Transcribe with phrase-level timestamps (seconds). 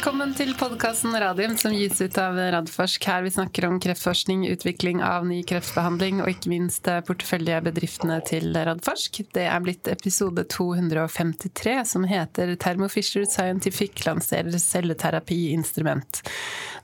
[0.00, 3.04] Velkommen til podkasten Radium som gis ut av Radforsk.
[3.04, 9.20] Her vi snakker om kreftforskning, utvikling av ny kreftbehandling og ikke minst porteføljebedriftene til Radforsk.
[9.36, 16.24] Det er blitt episode 253 som heter Thermo Fisher Scientific lanserer celleterapiinstrument.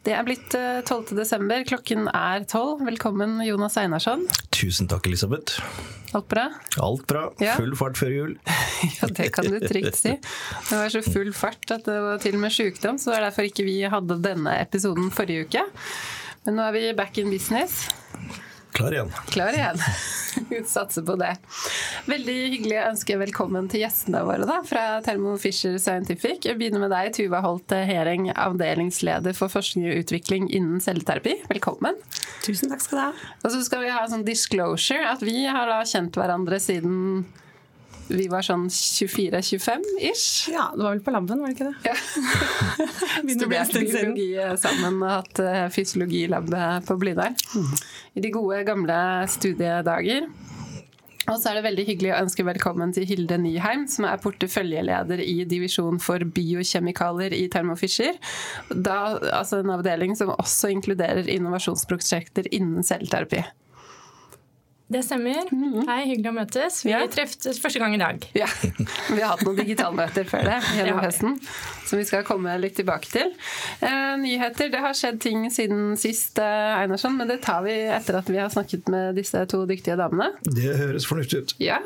[0.04, 0.92] Det er blitt 12.
[0.92, 2.84] Eh, desember, klokken er 12.
[2.92, 4.28] Velkommen Jonas Einarsson.
[4.52, 5.56] Tusen takk, Elisabeth.
[6.16, 6.50] Alt bra?
[6.80, 7.22] Alt bra.
[7.42, 7.56] Ja.
[7.58, 8.36] Full fart før jul.
[9.00, 10.14] ja, det kan du trygt si.
[10.16, 13.28] Det var så full fart at det var til og med sykdom, så det er
[13.28, 15.60] derfor ikke vi hadde denne episoden forrige uke.
[16.42, 17.84] Men nå er vi back in business.
[18.74, 19.12] Klar igjen.
[19.30, 19.78] Klar igjen.
[20.66, 21.30] Satser på det.
[22.10, 26.42] Veldig hyggelig å ønske velkommen til gjestene våre da, fra Thermo Fisher Scientific.
[26.50, 31.38] Jeg begynner med deg, Tuva Holt Hering, avdelingsleder for forskning og utvikling innen celleterapi.
[31.54, 32.02] Velkommen.
[32.42, 33.08] Tusen takk skal du ha.
[33.46, 37.22] Og så skal vi ha en sånn disclosure, at vi har da kjent hverandre siden
[38.08, 40.50] vi var sånn 24-25-ish.
[40.54, 41.90] Ja, det var vel på laben, var det ikke det?
[41.90, 41.96] Ja.
[43.36, 44.28] Studert biologi
[44.62, 45.40] sammen og hatt
[45.74, 47.34] fysiologilabbe fysiologilab på Blidar.
[47.54, 47.72] Mm.
[48.14, 48.98] I de gode, gamle
[49.30, 50.28] studiedager.
[51.26, 55.22] Og så er det veldig hyggelig å ønske velkommen til Hilde Nyheim, som er porteføljeleder
[55.24, 58.14] i divisjon for biokjemikalier i Thermo Fisher.
[58.70, 63.42] Da, altså en avdeling som også inkluderer innovasjonsprosjekter innen celleterapi.
[64.86, 65.48] Det stemmer.
[65.50, 65.80] Mm.
[65.88, 66.76] Hei, hyggelig å møtes.
[66.86, 67.00] Vi ja.
[67.10, 68.22] treftes første gang i dag.
[68.38, 68.46] Ja,
[69.10, 71.32] Vi har hatt noen digitalmøter før det gjennom høsten,
[71.88, 73.32] som vi skal komme litt tilbake til.
[73.82, 74.70] Eh, nyheter.
[74.70, 78.38] Det har skjedd ting siden sist, eh, Einarsson, men det tar vi etter at vi
[78.38, 80.28] har snakket med disse to dyktige damene.
[80.46, 81.56] Det høres fornuftig ut.
[81.58, 81.80] Ja.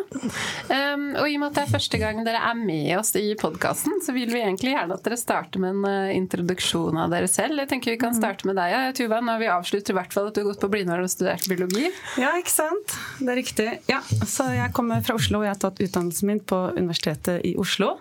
[0.69, 3.33] Um, og i og med at det er første gang dere er med oss i
[3.41, 7.33] podkasten, så vil vi egentlig gjerne at dere starter med en uh, introduksjon av dere
[7.33, 7.65] selv.
[7.65, 10.37] Jeg tenker vi kan starte med deg, Tuva, når vi avslutter i hvert fall at
[10.37, 11.89] du har gått på Blindern og studert biologi.
[12.21, 12.90] Ja, ikke sant
[13.21, 13.69] det er riktig.
[13.91, 15.43] Ja, så jeg kommer fra Oslo.
[15.45, 17.97] Jeg har tatt utdannelsen min på Universitetet i Oslo.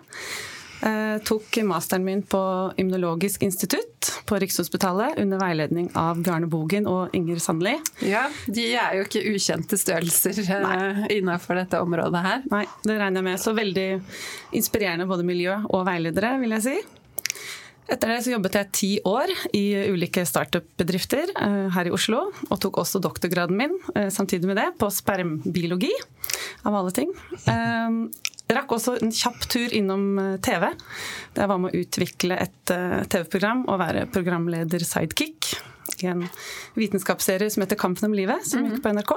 [0.80, 2.40] Eh, tok masteren min på
[2.80, 7.74] Immunologisk institutt på Rikshospitalet under veiledning av Bjarne Bogen og Inger Sandli.
[8.08, 12.46] Ja, De er jo ikke ukjente størrelser eh, innafor dette området her.
[12.52, 13.42] Nei, det regner jeg med.
[13.42, 13.88] Så veldig
[14.56, 16.78] inspirerende både miljø og veiledere, vil jeg si.
[17.90, 22.28] Etter det så jobbet jeg ti år i ulike startup-bedrifter eh, her i Oslo.
[22.46, 25.90] Og tok også doktorgraden min eh, samtidig med det på spermbiologi,
[26.68, 27.10] av alle ting.
[27.46, 30.66] Jeg rakk også en kjapp tur innom TV.
[31.34, 32.72] Der jeg var med å utvikle et
[33.10, 35.52] TV-program og være programleder sidekick
[36.02, 36.26] i en
[36.78, 39.14] vitenskapsserie som heter Kampen om livet, som gikk på NRK.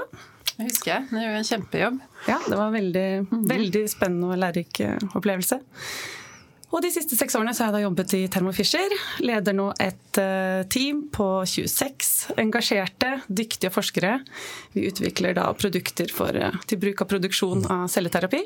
[0.54, 1.08] Jeg husker jeg.
[1.10, 2.02] Det gjorde en kjempejobb.
[2.30, 3.46] Ja, det var veldig, mhm.
[3.52, 4.84] veldig spennende og lærerik
[5.14, 5.60] opplevelse.
[6.74, 8.94] Og de siste seks årene så har jeg da jobbet i Thermo Fisher.
[9.22, 14.16] Leder nå et uh, team på 26 engasjerte, dyktige forskere.
[14.74, 18.42] Vi utvikler da produkter for, uh, til bruk av produksjon av celleterapi.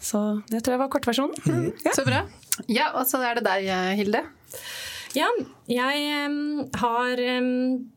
[0.00, 0.20] Så
[0.52, 1.40] det tror jeg var kortversjonen.
[1.48, 1.72] Mm.
[1.86, 1.96] Ja.
[1.96, 2.20] Så bra.
[2.68, 4.24] Ja, og så er det deg, Hilde.
[5.16, 5.26] Ja,
[5.66, 6.30] jeg
[6.78, 7.20] har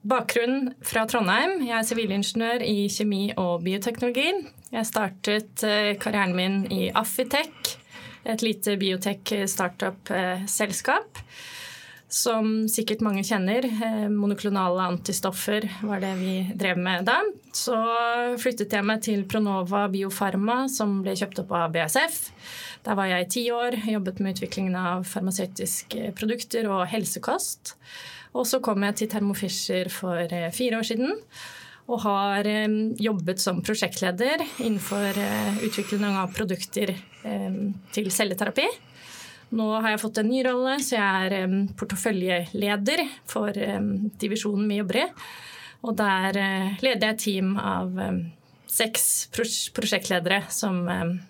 [0.09, 1.59] bakgrunn fra Trondheim.
[1.67, 4.31] Jeg er sivilingeniør i kjemi og bioteknologi.
[4.73, 5.67] Jeg startet
[6.01, 7.75] karrieren min i Affitech
[8.23, 11.19] et lite biotek-startup-selskap.
[12.13, 13.65] Som sikkert mange kjenner.
[13.65, 17.15] Eh, monoklonale antistoffer var det vi drev med da.
[17.57, 17.73] Så
[18.37, 22.19] flyttet jeg meg til Pronova Biofarma, som ble kjøpt opp av BSF.
[22.85, 27.73] Der var jeg i ti år, jobbet med utviklingen av farmasøytiske produkter og helsekost.
[28.37, 31.17] Og så kom jeg til Thermo Fisher for eh, fire år siden
[31.89, 36.93] og har eh, jobbet som prosjektleder innenfor utviklingen utvikling av produkter
[37.93, 38.67] til celleterapi.
[39.53, 43.53] Nå har jeg fått en ny rolle, så jeg er porteføljeleder for
[44.21, 45.07] divisjonen vi jobber i.
[45.83, 46.39] Og der
[46.81, 47.99] leder jeg et team av
[48.73, 49.27] seks
[49.75, 50.81] prosjektledere som,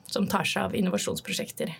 [0.07, 1.73] som tar seg av innovasjonsprosjekter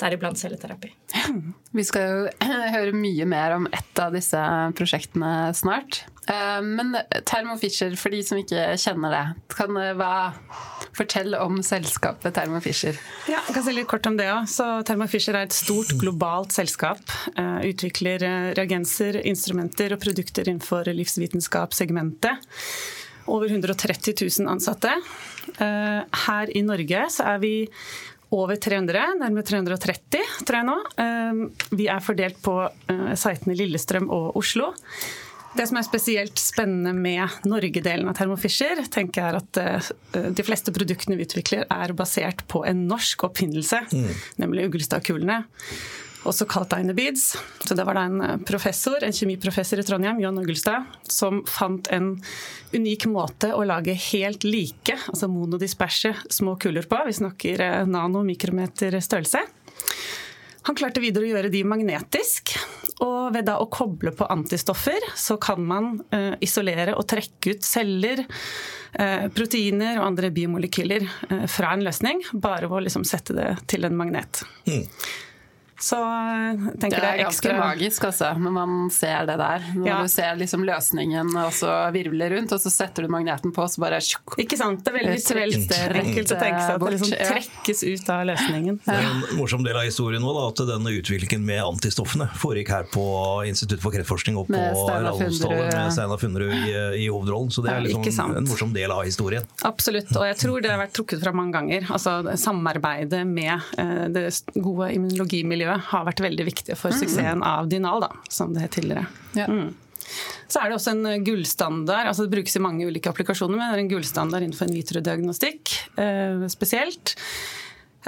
[0.00, 0.92] deriblant celleterapi.
[1.76, 4.40] Vi skal jo høre mye mer om ett av disse
[4.78, 6.04] prosjektene snart.
[6.30, 6.96] Eh, men
[7.26, 9.24] Thermo Fisher, for de som ikke kjenner det,
[9.54, 10.12] kan hva
[10.96, 12.98] fortelle om selskapet Thermo Fisher?
[13.30, 14.48] Ja, jeg kan si litt kort om det òg.
[14.86, 17.02] Thermo Fisher er et stort globalt selskap.
[17.34, 22.50] Eh, utvikler eh, reagenser, instrumenter og produkter innenfor livsvitenskapssegmentet.
[23.30, 24.90] Over 130 000 ansatte.
[25.60, 27.52] Her i Norge så er vi
[28.34, 30.76] over 300, nærmere 330 tror jeg nå.
[31.02, 31.42] Ehm,
[31.74, 34.70] vi er fordelt på eh, sitene Lillestrøm og Oslo.
[35.56, 40.30] Det som er spesielt spennende med Norge-delen av Thermo Fisher, tenker jeg er at eh,
[40.36, 44.12] de fleste produktene vi utvikler er basert på en norsk oppfinnelse, mm.
[44.44, 45.42] nemlig Uglestadkulene
[46.28, 47.32] også kalt Dine Beads.
[47.64, 51.88] Så det var da en eh, professor, en kjemiprofessor i Trondheim, John Ugelstad, som fant
[51.94, 52.12] en
[52.74, 57.00] unik måte å lage helt like, altså monodisperse, små kuler på.
[57.08, 59.44] Vi snakker eh, nano- mikrometer størrelse.
[60.68, 62.52] Han klarte videre å gjøre de magnetisk.
[63.00, 67.64] Og ved da å koble på antistoffer, så kan man uh, isolere og trekke ut
[67.64, 68.20] celler,
[69.00, 73.48] uh, proteiner og andre biomolekyler uh, fra en løsning, bare ved å liksom sette det
[73.72, 74.42] til en magnet.
[74.68, 74.84] Mm.
[75.80, 75.96] Så
[76.76, 79.64] tenker jeg det er ganske magisk altså, når man ser det der.
[79.78, 79.98] Når ja.
[80.04, 83.72] du ser liksom løsningen og så virvler rundt, og så setter du magneten på, og
[83.72, 84.82] så bare sjuk, Ikke sant.
[84.84, 85.72] Det er veldig visuelt
[86.02, 88.80] enkelt å tenke seg at det liksom trekkes ut av løsningen.
[88.84, 92.74] Det er en morsom del av historien nå, da, at denne utviklingen med antistoffene foregikk
[92.74, 93.06] her på
[93.48, 97.48] Institutt for kreftforskning og på Rallumstallet med Steinar Funderud i, i, hovedrollen.
[97.54, 99.48] Så det er liksom en morsom del av historien.
[99.64, 101.88] Absolutt, og jeg tror det har vært trukket fra mange ganger.
[101.88, 104.28] Altså samarbeidet med eh, det
[104.60, 108.76] gode immunologimiljøet miljøet har vært veldig viktige for suksessen av Dynal, da, som det het
[108.78, 109.06] tidligere.
[109.38, 109.46] Ja.
[109.46, 109.74] Mm.
[110.50, 113.76] Så er det også en gullstandard, altså det brukes i mange ulike applikasjoner, men det
[113.76, 117.14] er en gullstandard innenfor en vitro-diagnostikk eh, spesielt.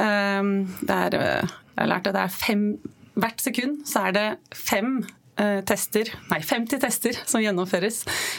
[0.00, 0.42] Eh,
[0.82, 2.66] det er, eh, jeg har lært at det er fem
[3.12, 5.02] Hvert sekund så er det fem
[5.36, 7.98] eh, tester, nei 50 tester som gjennomføres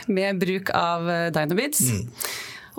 [0.10, 1.84] med bruk av eh, Dynabids.
[1.94, 2.08] Mm.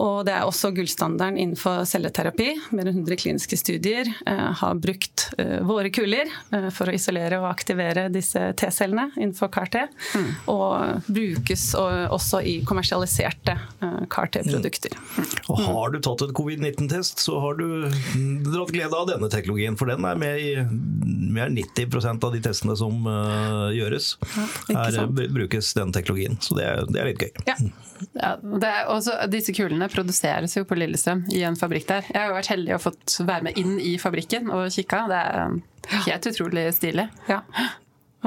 [0.02, 2.48] Og det er også gullstandarden innenfor celleterapi.
[2.74, 7.38] Mer enn 100 kliniske studier eh, har brukt eh, våre kuler eh, for å isolere
[7.42, 9.84] og aktivere disse T-cellene innenfor CAR-T.
[10.18, 10.30] Mm.
[10.50, 13.56] Og brukes også i kommersialiserte
[14.10, 14.96] CAR-T-produkter.
[14.98, 15.30] Mm.
[15.54, 17.86] Og har du tatt en covid-19-test, så har du
[18.48, 19.78] dratt glede av denne teknologien.
[19.78, 20.50] For den er med i
[21.34, 24.14] mer enn 90% av de testene som uh, gjøres.
[24.70, 26.38] Ja, her brukes den teknologien.
[26.42, 27.44] Så det er, det er litt gøy.
[27.48, 27.58] Ja.
[28.12, 28.34] Ja,
[28.90, 32.10] også, disse kulene produseres jo på Lillestrøm i en fabrikk der.
[32.10, 35.04] Jeg har jo vært heldig og fått være med inn i fabrikken og kikka.
[35.10, 37.08] Det er helt utrolig stilig.
[37.30, 37.42] Ja.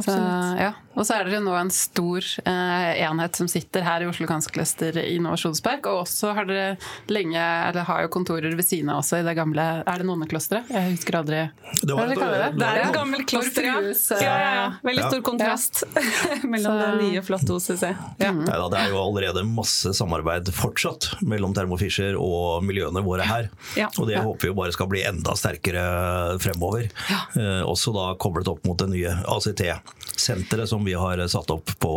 [0.06, 0.14] Så,
[0.60, 0.74] ja.
[0.98, 4.98] Og så er det nå en stor eh, enhet som sitter her i Oslo Kanskløster
[5.04, 5.86] innovasjonspark.
[5.92, 6.78] Og også har dere
[7.14, 10.72] lenge, eller har jo kontorer ved siden av også i det gamle Er det nonneklosteret?
[10.74, 11.44] Jeg husker aldri
[11.84, 13.76] det, var, det, det, det, er et gammelt kloster, ja.
[14.24, 14.66] ja, ja.
[14.88, 15.84] Veldig stor kontrast
[16.54, 17.84] mellom det nye, flotte OCC.
[18.18, 18.32] Ja.
[18.34, 18.44] Mm.
[18.48, 23.52] Neida, det er jo allerede masse samarbeid fortsatt mellom Thermo Fisher og miljøene våre her.
[23.98, 25.86] Og det håper vi jo bare skal bli enda sterkere
[26.42, 26.90] fremover.
[27.38, 29.66] Eh, også da koblet opp mot det nye ACT
[30.18, 31.94] senteret som vi har satt opp på,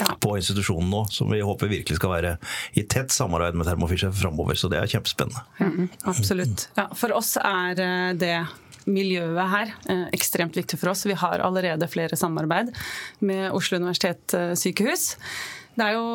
[0.00, 0.08] ja.
[0.20, 1.04] på, institusjonen nå.
[1.10, 2.32] Som vi håper virkelig skal være
[2.78, 4.58] i tett samarbeid med Thermo Fisher framover.
[4.58, 5.44] Så det er kjempespennende.
[5.60, 6.68] Mm, absolutt.
[6.78, 8.36] Ja, for oss er eh, det
[8.90, 11.04] miljøet her eh, ekstremt viktig for oss.
[11.08, 12.72] Vi har allerede flere samarbeid
[13.24, 15.12] med Oslo universitetssykehus.
[15.76, 16.08] Det er jo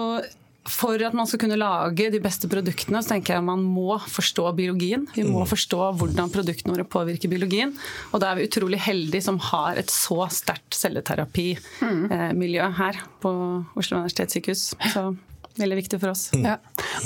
[0.65, 4.47] for at man skal kunne lage de beste produktene, så tenker jeg man må forstå
[4.57, 5.05] biologien.
[5.13, 5.49] Vi må mm.
[5.51, 7.75] forstå hvordan produktene våre påvirker biologien.
[8.11, 12.77] Og da er vi utrolig heldige som har et så sterkt celleterapimiljø mm.
[12.81, 13.31] her på
[13.77, 14.73] Oslo universitetssykehus.
[14.93, 15.11] Så
[15.55, 16.27] Veldig viktig for oss.
[16.35, 16.57] Ja.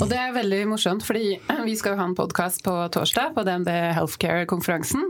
[0.02, 1.36] Og det er veldig morsomt, fordi
[1.68, 5.04] vi skal jo ha en podkast på torsdag på DNB Healthcare-konferansen.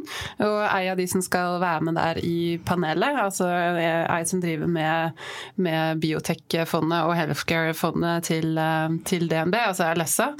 [0.44, 4.69] Og ei av de som skal være med der i panelet, altså ei som driver
[4.69, 5.16] med,
[5.56, 8.60] med Biotech-fondet og Healthcare-fondet til,
[9.08, 10.32] til, DNB, altså Alessa,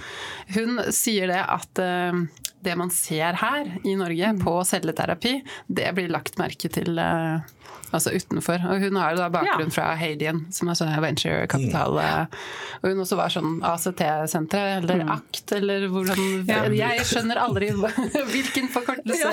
[0.57, 2.21] hun sier det at eh,
[2.61, 5.39] det man ser her i Norge på celleterapi,
[5.73, 7.49] det blir lagt merke til eh,
[7.91, 8.63] altså utenfor.
[8.71, 9.75] Og hun har da bakgrunn ja.
[9.75, 11.99] fra Hadian, som er sånn venturekapital.
[11.99, 12.37] Mm.
[12.81, 15.13] Og hun også var sånn ACT-senteret, eller mm.
[15.17, 16.63] ACT, eller hvordan ja.
[16.71, 17.71] Jeg skjønner aldri
[18.35, 19.31] hvilken forkortelse ja.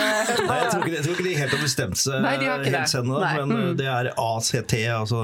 [0.47, 2.95] Nei, jeg, tror ikke, jeg, tror ikke, de helt har bestemt seg Nei, de helt
[2.97, 3.69] ennå, men mm.
[3.79, 5.21] det er ACT, altså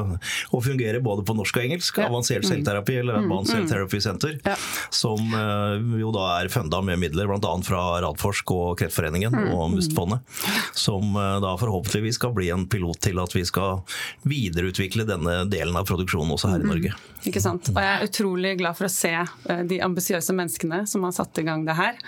[0.53, 1.99] å fungere både på norsk og engelsk.
[2.03, 2.49] Avansert mm.
[2.49, 3.25] selvterapi, eller mm.
[3.25, 3.67] Advanced mm.
[3.71, 4.37] Therapy Center,
[4.93, 7.53] som uh, jo da er funda med midler bl.a.
[7.65, 10.23] fra Radforsk og Kreftforeningen og Mustfondet,
[10.77, 13.81] som uh, da forhåpentligvis skal bli en pilot til at vi skal
[14.27, 16.71] videreutvikle denne delen av produksjonen også her i mm.
[16.73, 16.93] Norge.
[17.29, 17.71] Ikke sant.
[17.73, 21.39] Og jeg er utrolig glad for å se eh, de ambisiøse menneskene som har satt
[21.41, 21.99] i gang det her.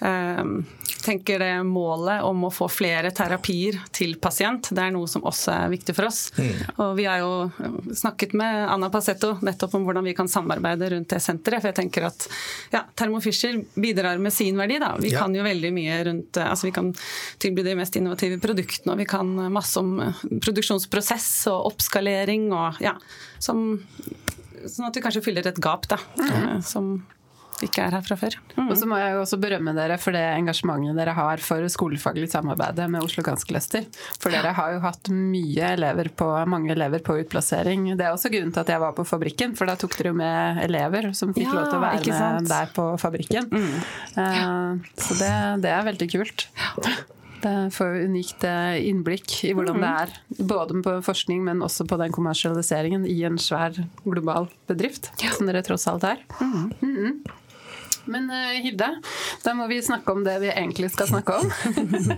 [0.00, 0.64] Ehm,
[1.04, 5.52] tenker det målet om å få flere terapier til pasient, det er noe som også
[5.54, 6.20] er viktig for oss.
[6.36, 6.50] Mm.
[6.84, 11.12] Og vi har jo snakket med Anna Passetto nettopp om hvordan vi kan samarbeide rundt
[11.12, 11.62] det senteret.
[11.62, 12.26] For jeg tenker at
[12.74, 14.80] ja, Thermo Fisher bidrar med sin verdi.
[14.82, 14.94] Da.
[15.00, 15.24] Vi ja.
[15.24, 16.92] kan jo veldig mye rundt altså Vi kan
[17.40, 19.96] tilby de mest innovative produktene, og vi kan masse om
[20.40, 22.96] produksjonsprosess og oppskalering og ja,
[23.40, 23.80] som,
[24.60, 25.96] Sånn at vi kanskje fyller et gap, da.
[26.20, 26.60] Mm.
[26.60, 26.90] Som
[27.66, 28.36] ikke er her fra før.
[28.56, 28.68] Mm.
[28.68, 32.30] Og så må jeg jo også berømme dere for det engasjementet dere har for skolefaglig
[32.32, 33.86] samarbeid med Oslo Kanskløster.
[34.20, 37.92] For dere har jo hatt mye elever på, mange elever på utplassering.
[37.98, 40.18] Det er også grunnen til at jeg var på fabrikken, for da tok dere jo
[40.20, 43.48] med elever som fikk ja, lov til å være med der på fabrikken.
[43.50, 43.72] Mm.
[44.16, 45.32] Uh, så det,
[45.64, 46.46] det, er veldig kult.
[47.40, 49.84] Det får unikt eh, innblikk i hvordan mm.
[49.84, 50.14] det er,
[50.50, 55.32] både på forskning, men også på den kommersialiseringen i en svær global bedrift, ja.
[55.36, 56.20] som dere tross alt er.
[56.40, 56.68] Mm.
[56.84, 57.14] Mm.
[58.10, 58.88] Men uh, Hilde,
[59.44, 61.50] da må vi snakke om det vi egentlig skal snakke om.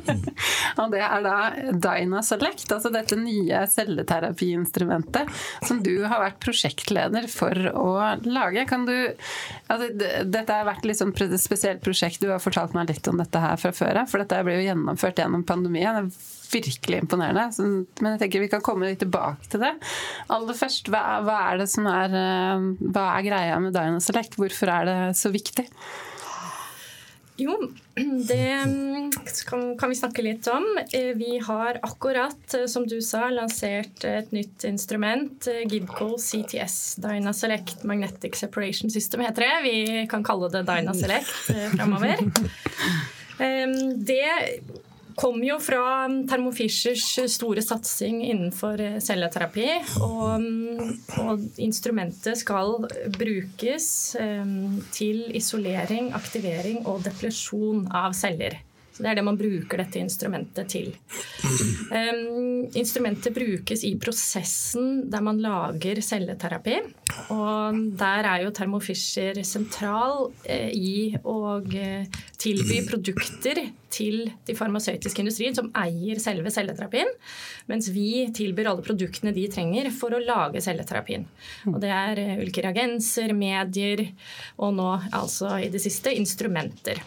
[0.83, 1.37] og det er da
[1.73, 5.33] Dyna Select, altså dette nye celleterapiinstrumentet
[5.67, 7.89] som du har vært prosjektleder for å
[8.27, 8.67] lage.
[8.71, 13.09] Kan du altså, Dette har vært et liksom spesielt prosjekt, du har fortalt meg litt
[13.11, 16.11] om dette her fra før av, for dette ble jo gjennomført gjennom pandemien.
[16.53, 17.49] Virkelig imponerende.
[18.03, 19.73] Men jeg tenker vi kan komme litt tilbake til det.
[20.33, 24.37] Aller først, hva, hva er det som er eh, Hva er greia med Dinoselect?
[24.41, 25.69] Hvorfor er det så viktig?
[27.41, 27.55] Jo,
[28.29, 28.43] det
[29.49, 30.67] kan, vi snakke litt om.
[30.93, 35.49] Eh, vi har akkurat, eh, som du sa, lansert et nytt instrument.
[35.65, 39.57] Gibco CTS, Dyna Select Magnetic Separation System heter det.
[39.65, 41.33] Vi kan kalle det Dyna Select
[41.79, 42.21] framover.
[43.43, 44.27] Det
[45.17, 47.05] kommer jo fra Thermo Fischers
[47.35, 49.69] store satsing innenfor eh, celleterapi.
[50.05, 50.49] Og,
[51.23, 52.77] og instrumentet skal
[53.19, 53.89] brukes
[54.21, 58.61] um, til isolering, aktivering og depresjon av celler.
[58.93, 60.91] Så Det er det man bruker dette instrumentet til.
[61.89, 66.77] Um, instrumentet brukes i prosessen der man lager celleterapi.
[67.33, 72.05] Og der er jo Thermo Fisher sentral eh, i å eh,
[72.43, 77.11] tilby produkter til de farmasøytiske industrien som eier selve celleterapien,
[77.69, 81.27] mens vi tilbyr alle produktene de trenger for å lage celleterapien.
[81.73, 84.07] Og det er eh, ulike reagenser, medier
[84.61, 87.01] og nå altså i det siste instrumenter.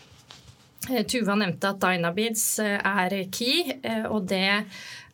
[0.89, 4.65] Eh, Tuva nevnte at Dynabeads eh, er key, eh, og det er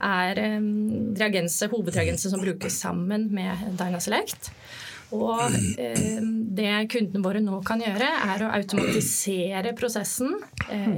[0.02, 4.50] reagense, hovedreagense som brukes sammen med Dynaselect.
[5.14, 5.54] Og
[6.58, 10.40] det kundene våre nå kan gjøre, er å automatisere prosessen,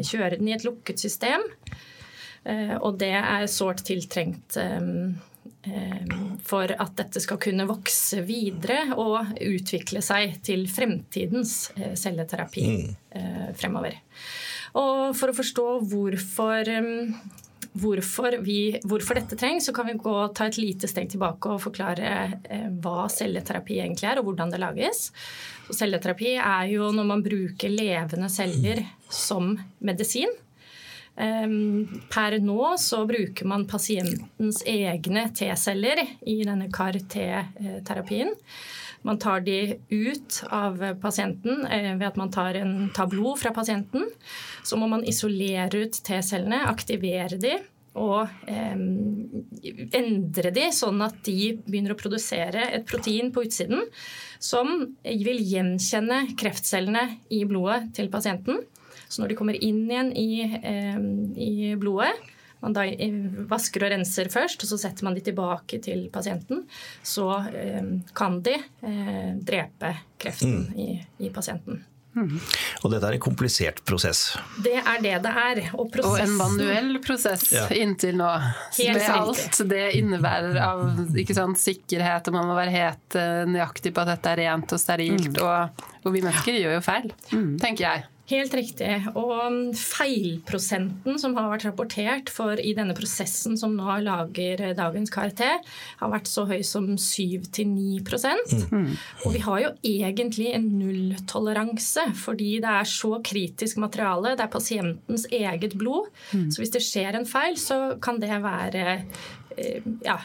[0.05, 1.43] kjøre den i et lukket system.
[2.45, 4.55] Og det er sårt tiltrengt
[6.47, 12.69] for at dette skal kunne vokse videre og utvikle seg til fremtidens celleterapi
[13.57, 13.97] fremover.
[14.79, 16.69] Og for å forstå hvorfor,
[17.77, 21.61] hvorfor, vi, hvorfor dette trengs, så kan vi gå ta et lite steg tilbake og
[21.61, 22.13] forklare
[22.43, 25.05] eh, hva celleterapi egentlig er, og hvordan det lages.
[25.67, 28.81] Så celleterapi er jo når man bruker levende celler
[29.13, 29.53] som
[29.85, 30.33] medisin.
[31.13, 38.33] Per nå så bruker man pasientens egne T-celler i denne CAR-T-terapien.
[39.03, 44.07] Man tar de ut av pasienten eh, ved at man tar, en, tablo fra pasienten.
[44.63, 47.57] Så må man isolere ut T-cellene, aktivere de
[47.93, 48.77] og eh,
[49.99, 53.83] endre de sånn at de begynner å produsere et protein på utsiden
[54.41, 54.71] som
[55.03, 58.63] vil gjenkjenne kreftcellene i blodet til pasienten.
[59.05, 60.97] Så når de kommer inn igjen i, eh,
[61.37, 62.15] i blodet,
[62.63, 62.87] man da
[63.51, 66.63] vasker og renser først, og så setter man de tilbake til pasienten.
[67.03, 67.81] Så eh,
[68.15, 70.77] kan de eh, drepe kreften mm.
[70.79, 70.93] i,
[71.27, 71.83] i, pasienten.
[72.13, 72.37] Mm.
[72.85, 74.35] Og dette er en komplisert prosess?
[74.63, 75.61] Det er det det er.
[75.73, 77.65] Og, og en manuell prosess ja.
[77.73, 78.29] inntil nå.
[78.77, 80.85] Helt med alt det innebærer av
[81.33, 84.81] sant, sikkerhet, og man må være helt uh, nøyaktig på at dette er rent og
[84.81, 85.33] sterilt.
[85.33, 85.41] Mm.
[85.41, 87.53] Og, og, vi mennesker gjør jo feil, mm.
[87.63, 88.09] tenker jeg.
[88.31, 88.89] Helt riktig.
[89.19, 95.41] Og feilprosenten som har vært rapportert for i denne prosessen som nå lager dagens KRT,
[95.99, 98.87] har vært så høy som 7-9 mm.
[99.25, 104.37] Og vi har jo egentlig en nulltoleranse, fordi det er så kritisk materiale.
[104.39, 106.07] Det er pasientens eget blod.
[106.31, 106.47] Mm.
[106.47, 108.85] Så hvis det skjer en feil, så kan det være
[109.57, 110.21] eh, ja,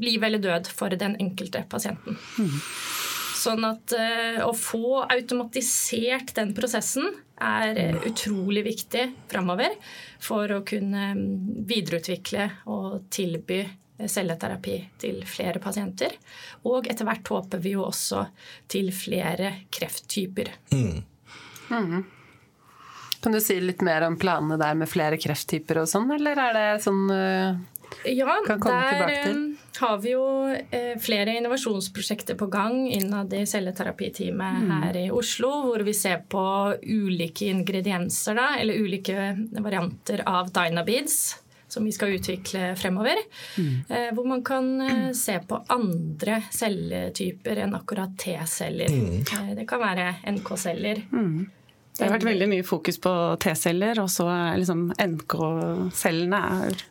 [0.00, 2.16] liv eller død for den enkelte pasienten.
[2.40, 2.56] Mm.
[3.44, 7.10] Sånn at uh, å få automatisert den prosessen
[7.42, 9.74] er uh, utrolig viktig framover
[10.22, 11.24] for å kunne um,
[11.68, 16.16] videreutvikle og tilby eh, celleterapi til flere pasienter.
[16.70, 18.24] Og etter hvert håper vi jo også
[18.70, 20.54] til flere krefttyper.
[20.72, 21.02] Mm.
[21.74, 22.00] Mm.
[23.24, 26.58] Kan du si litt mer om planene der med flere krefttyper og sånn, eller er
[26.58, 27.62] det sånn uh
[28.04, 29.34] ja, der eh,
[29.80, 30.24] har vi jo
[30.70, 34.74] eh, flere innovasjonsprosjekter på gang innad i celleterapiteamet mm.
[34.82, 36.44] her i Oslo, hvor vi ser på
[36.82, 41.40] ulike ingredienser, da, eller ulike varianter av Dynabeads
[41.74, 43.18] som vi skal utvikle fremover.
[43.58, 43.72] Mm.
[43.88, 44.68] Eh, hvor man kan
[45.16, 48.94] se på andre celletyper enn akkurat T-celler.
[48.94, 49.56] Mm.
[49.58, 51.02] Det kan være NK-celler.
[51.10, 51.46] Mm.
[51.94, 53.10] Det har vært veldig mye fokus på
[53.44, 56.40] T-celler, og så er liksom NK-cellene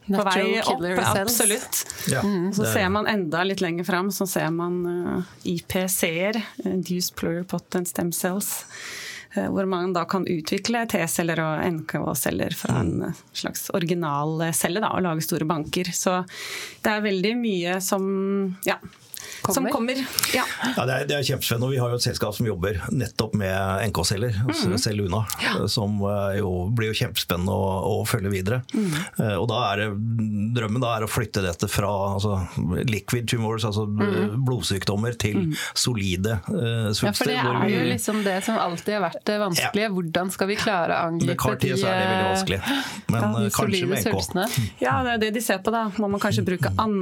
[0.07, 0.85] på vei opp.
[1.11, 1.81] Absolutt.
[2.07, 2.21] Ja,
[2.55, 8.13] så ser man enda litt lenger fram, så ser man uh, IPC-er, Induced Pluripotent Stem
[8.15, 8.53] Cells.
[9.35, 13.21] Uh, hvor man da kan utvikle T-celler og NK-celler fra en mm.
[13.43, 15.91] slags originalcelle og lage store banker.
[15.91, 16.21] Så
[16.79, 18.05] det er veldig mye som
[18.63, 18.79] ja,
[19.41, 19.55] kommer.
[19.55, 20.01] som kommer.
[20.33, 20.43] Ja.
[20.77, 21.67] ja det, er, det er kjempespennende.
[21.67, 24.77] og Vi har jo et selskap som jobber nettopp med NK-celler, mm.
[24.81, 25.23] Celluna.
[25.43, 25.55] Ja.
[25.71, 28.61] Som eh, jo blir jo kjempespennende å, å følge videre.
[28.73, 28.91] Mm.
[29.19, 29.89] Uh, og da er det,
[30.53, 32.37] Drømmen da er å flytte dette fra altså,
[32.87, 34.37] liquid tumors, altså mm.
[34.45, 35.55] blodsykdommer, til mm.
[35.77, 37.07] solide uh, svulster.
[37.07, 39.87] Ja, for det er jo liksom det som alltid har vært det vanskelige.
[39.87, 39.93] Ja.
[39.93, 42.61] Hvordan skal vi klare å angripe de Med CAR-10 så er det veldig vanskelig.
[43.13, 44.59] Men ja, kanskje med NK.
[44.81, 45.85] Ja, det er det de ser på da.
[46.01, 46.95] Må man kanskje bruke an,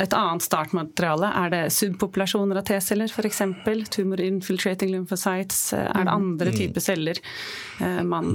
[0.00, 1.30] et annet startmateriale?
[1.44, 3.42] Er det subpopulasjoner av T-celler f.eks.?
[3.90, 5.72] Tumor infiltrating lymphocytes?
[5.78, 6.58] Er det andre mm.
[6.58, 7.20] typer celler
[8.04, 8.30] man,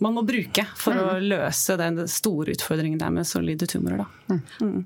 [0.00, 1.28] man må bruke for å mm.
[1.32, 4.04] løse den store utfordringen der med solide tumorer?
[4.04, 4.38] Da.
[4.62, 4.84] Mm.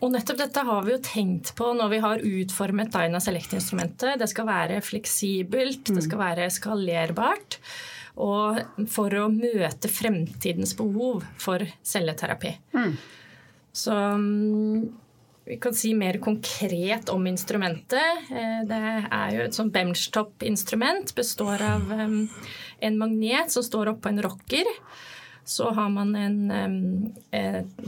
[0.00, 4.16] Og nettopp dette har vi jo tenkt på når vi har utformet Dyna Select-instrumentet.
[4.20, 7.58] Det skal være fleksibelt, det skal være skalerbart.
[8.20, 12.54] Og for å møte fremtidens behov for celleterapi.
[12.76, 12.94] Mm.
[13.76, 14.88] Så mm,
[15.44, 18.26] vi kan si mer konkret om instrumentet.
[18.30, 18.80] Eh, det
[19.10, 21.14] er jo et sånn benchtop-instrument.
[21.16, 24.68] Består av en magnet som står oppå en rocker.
[25.44, 27.14] Så har man en um,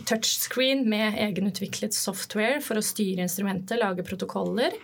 [0.09, 4.75] touchscreen med egenutviklet software for å styre instrumentet, lage protokoller.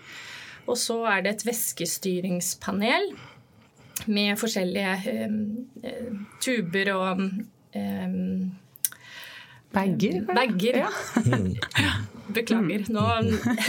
[0.68, 3.10] Og så er det et væskestyringspanel
[4.06, 5.40] med forskjellige um,
[6.44, 7.24] tuber og
[9.78, 10.22] Bager?
[10.34, 10.90] Bager, ja.
[12.34, 12.84] Beklager.
[12.92, 13.04] Nå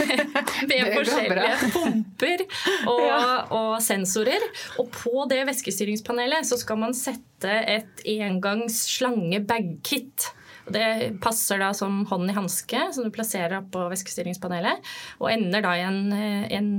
[0.70, 2.42] Med forskjellige pumper
[2.90, 4.44] og, og, sensorer.
[4.82, 10.28] Og på det væskestyringspanelet så skal man sette et engangs slange bag-kit.
[10.70, 14.92] Det passer da som hånd i hanske, som du plasserer på væskestyringspanelet.
[15.22, 16.70] Og ender da i en, en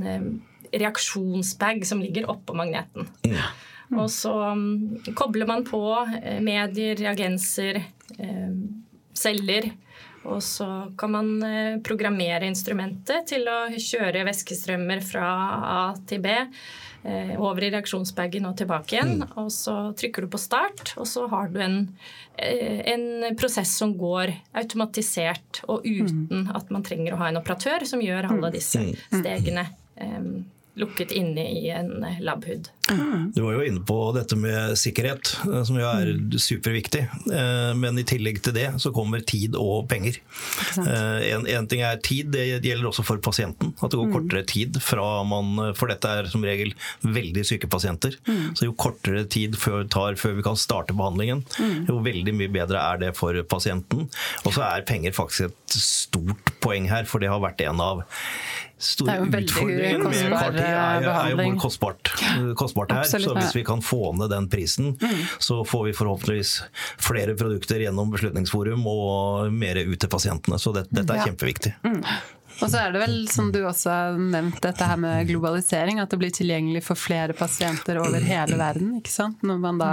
[0.71, 3.09] reaksjonsbag som ligger oppå magneten.
[3.25, 3.99] Mm.
[3.99, 5.81] Og så um, kobler man på
[6.21, 7.81] eh, medier, reagenser,
[8.17, 8.53] eh,
[9.17, 9.71] celler
[10.23, 15.25] og så kan man eh, programmere instrumentet til å kjøre væskestrømmer fra
[15.65, 19.15] A til B eh, over i reaksjonsbagen og tilbake igjen.
[19.23, 19.33] Mm.
[19.41, 21.79] Og så trykker du på start, og så har du en,
[22.37, 26.47] eh, en prosess som går automatisert og uten mm.
[26.59, 28.57] at man trenger å ha en operatør som gjør alle mm.
[28.59, 29.21] disse mm.
[29.23, 29.69] stegene
[30.79, 32.69] lukket inne i en labhud.
[33.35, 37.03] Du var jo inne på dette med sikkerhet, eh, som jo er superviktig.
[37.31, 40.17] Eh, men i tillegg til det så kommer tid og penger.
[40.81, 43.73] Eh, en, en ting er tid, det gjelder også for pasienten.
[43.79, 44.15] At det går mm.
[44.15, 48.17] kortere tid fra man For dette er som regel veldig syke pasienter.
[48.27, 48.55] Mm.
[48.57, 51.87] Så jo kortere tid før, tar før vi kan starte behandlingen, mm.
[51.89, 54.07] jo veldig mye bedre er det for pasienten.
[54.45, 58.03] Og så er penger faktisk et stort poeng her, for det har vært en av
[58.81, 62.11] store utfordringen med er, er, jo hvor kostbart,
[62.57, 63.05] kostbart det er.
[63.05, 65.23] Absolutt, så hvis vi kan få ned den prisen, mm.
[65.39, 66.53] så får vi forhåpentligvis
[67.01, 70.59] flere produkter gjennom Beslutningsforum og mer ut til pasientene.
[70.61, 71.31] Så det, dette er ja.
[71.31, 71.75] kjempeviktig.
[71.85, 72.01] Mm.
[72.61, 76.01] Og så er det vel, som du også har nevnt, dette her med globalisering.
[76.01, 78.93] At det blir tilgjengelig for flere pasienter over hele verden.
[78.99, 79.41] ikke sant?
[79.45, 79.91] Når man da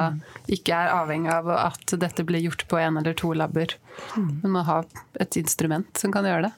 [0.52, 3.72] ikke er avhengig av at dette blir gjort på en eller to labber.
[4.16, 4.30] Mm.
[4.42, 4.88] Men man har
[5.20, 6.54] et instrument som kan gjøre det.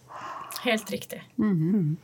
[0.65, 1.23] Helt riktig.
[1.39, 1.97] Mm -hmm.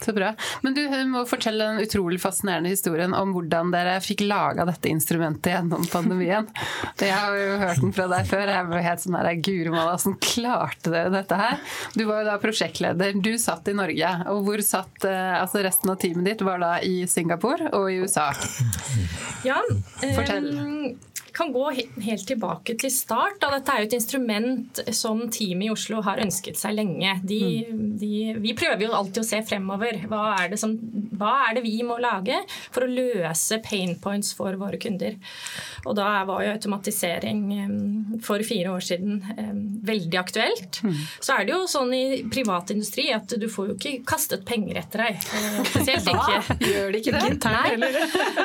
[0.00, 0.32] Så bra.
[0.62, 5.52] Men du må fortelle den utrolig fascinerende historien om hvordan dere fikk laga dette instrumentet
[5.54, 6.48] gjennom pandemien.
[7.00, 8.52] Jeg har jo hørt den fra deg før.
[8.52, 11.62] Jeg var helt sånn her Guri malla, åssen klarte dere dette her?
[11.94, 13.16] Du var jo da prosjektleder.
[13.24, 14.12] Du satt i Norge.
[14.32, 16.44] Og hvor satt eh, altså resten av teamet ditt?
[16.44, 18.30] Var da i Singapore og i USA?
[19.46, 19.60] Ja,
[20.04, 20.52] Fortell.
[20.58, 20.94] Um
[21.34, 23.40] kan gå helt tilbake til start.
[23.42, 23.50] Da.
[23.56, 27.16] Dette er jo et instrument som teamet i Oslo har ønsket seg lenge.
[27.26, 27.82] De, mm.
[28.00, 28.12] de,
[28.44, 30.04] vi prøver jo alltid å se fremover.
[30.10, 30.76] Hva er, som,
[31.18, 32.38] hva er, det vi må lage
[32.70, 35.18] for å løse pain points for våre kunder?
[35.84, 37.42] Og da var jo automatisering
[38.24, 39.18] for fire år siden
[39.84, 40.80] veldig aktuelt.
[40.86, 41.02] Mm.
[41.18, 44.80] Så er det jo sånn i privat industri at du får jo ikke kastet penger
[44.84, 45.26] etter deg.
[45.34, 46.58] Eh, spesielt ikke.
[46.70, 47.50] Gjør det ikke det?
[47.50, 47.92] Nei.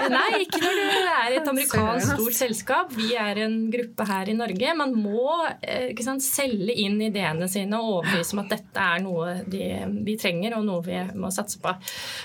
[0.09, 4.35] Nei, ikke når du er et amerikansk stort selskap Vi er en gruppe her i
[4.37, 4.73] Norge.
[4.77, 9.35] Man må eh, sant, selge inn ideene sine og overbevise om at dette er noe
[9.49, 9.63] de,
[10.05, 11.73] vi trenger og noe vi må satse på.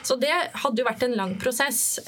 [0.04, 1.98] Så det hadde jo vært en lang prosess.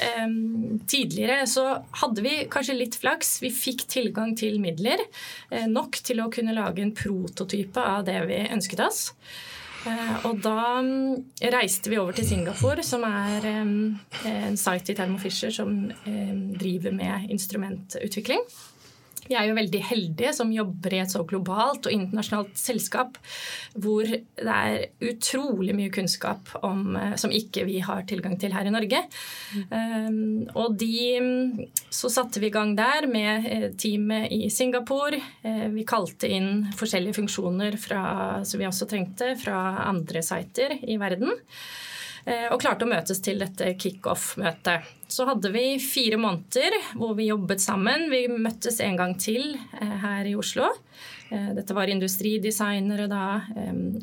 [0.87, 1.66] Tidligere så
[2.02, 3.37] hadde vi kanskje litt flaks.
[3.44, 5.02] Vi fikk tilgang til midler
[5.50, 9.04] eh, nok til å kunne lage en prototype av det vi ønsket oss.
[9.87, 15.18] Eh, og da mm, reiste vi over til Singapore, som er en site i Thermo
[15.22, 15.77] Fisher som
[16.61, 18.42] driver med instrumentutvikling.
[19.27, 23.19] Vi er jo veldig heldige som jobber i et så globalt og internasjonalt selskap
[23.75, 28.69] hvor det er utrolig mye kunnskap om, eh, som ikke vi har tilgang til her
[28.69, 29.03] i Norge.
[29.71, 35.19] Um, og de Så satte vi i gang der med eh, teamet i Singapore.
[35.73, 38.03] Vi kalte inn forskjellige funksjoner fra,
[38.45, 41.33] som vi også trengte fra andre sider i verden.
[42.27, 44.83] Og klarte å møtes til dette kickoff-møtet.
[45.07, 48.09] Så hadde vi fire måneder hvor vi jobbet sammen.
[48.11, 50.73] Vi møttes en gang til her i Oslo.
[51.31, 53.23] Dette var industridesignere da,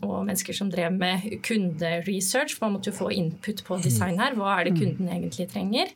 [0.03, 2.57] og mennesker som drev med kunderesearch.
[2.63, 4.39] Man måtte jo få input på design her.
[4.39, 5.91] Hva er det kunden egentlig trenger?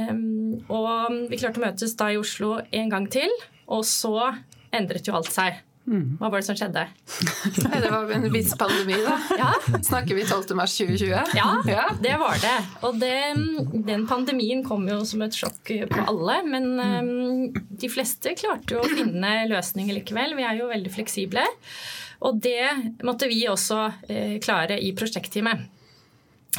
[0.00, 3.30] Og vi klarte å møtes da i Oslo en gang til,
[3.70, 4.32] og så
[4.74, 5.62] endret jo alt seg.
[5.88, 6.18] Mm.
[6.20, 6.82] Hva var det som skjedde?
[7.82, 9.16] det var en viss pandemi, da.
[9.40, 9.48] Ja.
[9.82, 10.52] Snakker vi 12.
[10.58, 11.32] mars 2020?
[11.38, 12.56] Ja, ja, det var det.
[12.86, 13.16] Og det,
[13.88, 16.38] den pandemien kom jo som et sjokk på alle.
[16.46, 20.36] Men um, de fleste klarte jo å finne løsninger likevel.
[20.38, 21.44] Vi er jo veldig fleksible.
[22.28, 25.68] Og det måtte vi også uh, klare i prosjektteamet.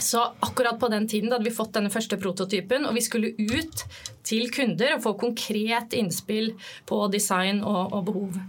[0.01, 3.33] Så akkurat på den tiden da hadde vi fått denne første prototypen, og vi skulle
[3.35, 3.83] ut
[4.23, 6.53] til kunder og få konkret innspill
[6.87, 8.39] på design og, og behov.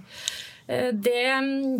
[0.72, 1.24] Eh, det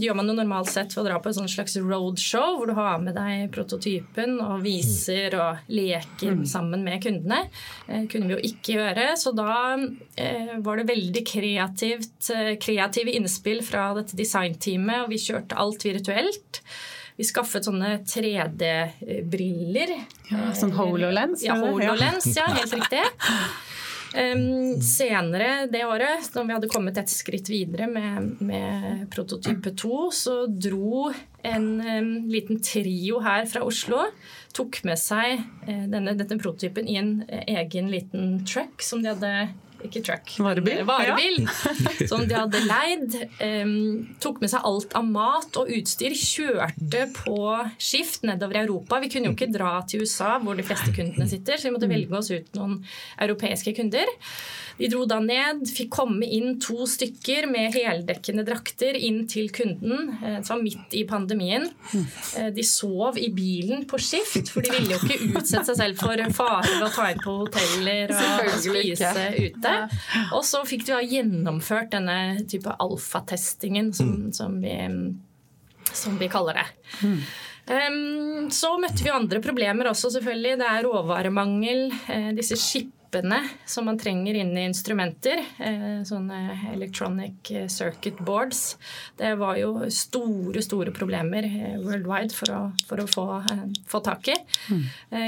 [0.02, 3.00] gjør man jo normalt sett ved å dra på et slags roadshow, hvor du har
[3.02, 6.46] med deg prototypen og viser og leker mm.
[6.48, 7.44] sammen med kundene.
[7.86, 9.52] Det eh, kunne vi jo ikke gjøre, så da
[10.20, 16.62] eh, var det veldig kreativt, kreative innspill fra dette designteamet, og vi kjørte alt virtuelt.
[17.16, 19.92] Vi skaffet sånne 3D-briller.
[20.30, 21.44] Ja, sånn HoloLens?
[21.44, 23.04] Ja, HoloLens, ja, helt riktig.
[24.12, 30.00] Um, senere det året, når vi hadde kommet et skritt videre med, med prototype 2,
[30.12, 31.06] så dro
[31.48, 34.04] en um, liten trio her fra Oslo
[34.52, 39.14] tok med seg uh, denne, denne prototypen i en uh, egen liten truck som de
[39.14, 39.32] hadde
[39.88, 40.32] ikke truck.
[40.42, 40.82] Varebil.
[40.88, 41.50] Varebil ja.
[42.10, 43.18] som de hadde leid.
[43.42, 46.16] Um, tok med seg alt av mat og utstyr.
[46.16, 47.38] Kjørte på
[47.80, 49.00] skift nedover i Europa.
[49.02, 51.90] Vi kunne jo ikke dra til USA, hvor de fleste kundene sitter, så vi måtte
[51.90, 52.80] velge oss ut noen
[53.22, 54.10] europeiske kunder.
[54.78, 60.14] De dro da ned, fikk komme inn to stykker med heldekkende drakter inn til kunden.
[60.18, 61.68] Eh, det var midt i pandemien.
[62.38, 66.00] Eh, de sov i bilen på skift, for de ville jo ikke utsette seg selv
[66.02, 69.71] for fare ved å ta inn på hoteller og spise ute.
[70.36, 74.32] Og så fikk du ha gjennomført denne type alfatestingen som, mm.
[74.36, 74.76] som, vi,
[75.92, 76.66] som vi kaller det.
[77.62, 80.58] Um, så møtte vi andre problemer også, selvfølgelig.
[80.60, 81.86] Det er råvaremangel.
[82.08, 88.18] Uh, disse skip chippene som man trenger inn i instrumenter, eh, sånne electronic eh, circuit
[88.18, 88.78] boards,
[89.16, 93.42] det var jo store, store problemer eh, worldwide for å, for å få,
[93.86, 94.34] få, tak i.
[94.70, 94.82] Mm.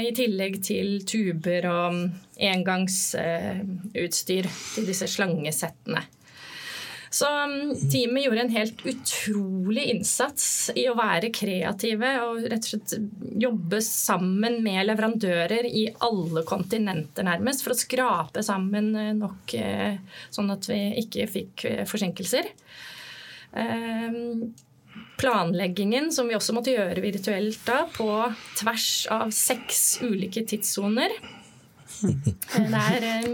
[0.05, 6.01] I tillegg til tuber og engangsutstyr til disse slangesettene.
[7.15, 12.73] Så um, teamet gjorde en helt utrolig innsats i å være kreative og rett og
[12.73, 12.95] slett
[13.39, 19.95] jobbe sammen med leverandører i alle kontinenter nærmest for å skrape sammen eh, nok eh,
[20.27, 22.51] sånn at vi ikke fikk eh, forsinkelser.
[25.15, 28.09] Planleggingen, som vi også måtte gjøre virtuelt da, på
[28.59, 31.15] tvers av seks ulike tidssoner
[32.03, 33.29] det er eh,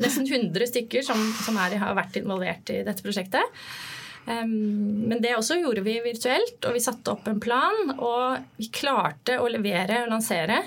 [0.00, 3.60] nesten 100 stykker som, som er, har vært involvert i dette prosjektet.
[4.24, 7.90] Men det også gjorde vi virtuelt, og vi satte opp en plan.
[7.92, 10.62] Og vi klarte å levere og lansere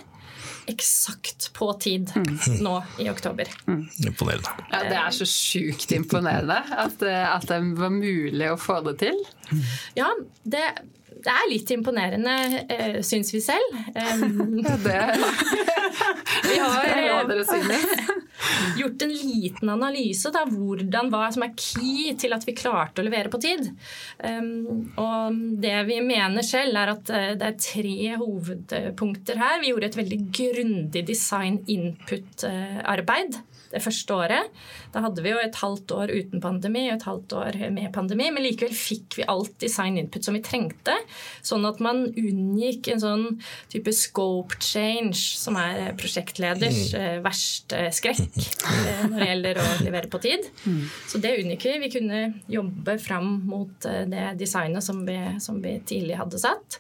[0.68, 2.60] eksakt på tid mm.
[2.66, 3.48] nå i oktober.
[3.68, 3.88] Mm.
[4.08, 4.52] Imponerende.
[4.72, 8.98] Ja, det er så sjukt imponerende at, eh, at, det var mulig å få det
[9.06, 9.22] til.
[9.96, 10.10] Ja,
[10.44, 10.66] det,
[11.24, 12.36] det er litt imponerende,
[12.70, 13.78] uh, syns vi selv.
[13.96, 14.78] Um, det
[16.48, 17.38] Vi har uh,
[18.78, 23.08] gjort en liten analyse av hvordan hva som er key til at vi klarte å
[23.08, 23.70] levere på tid.
[24.22, 29.62] Um, og det vi mener selv, er at uh, det er tre hovedpunkter her.
[29.64, 34.52] Vi gjorde et veldig grundig design input-arbeid det første året.
[34.94, 38.30] Da hadde vi jo et halvt år uten pandemi og et halvt år med pandemi,
[38.34, 40.96] men likevel fikk vi alt design input som vi trengte,
[41.46, 43.26] sånn at man unngikk en sånn
[43.74, 46.96] type scope change, som er prosjektleders mm.
[46.98, 50.48] Eh, verste skrekk eh, når det gjelder å levere på tid.
[50.66, 50.82] Mm.
[51.10, 51.76] Så det unngikk vi.
[51.84, 56.80] Vi kunne jobbe fram mot eh, det designet som vi, som vi tidlig hadde satt.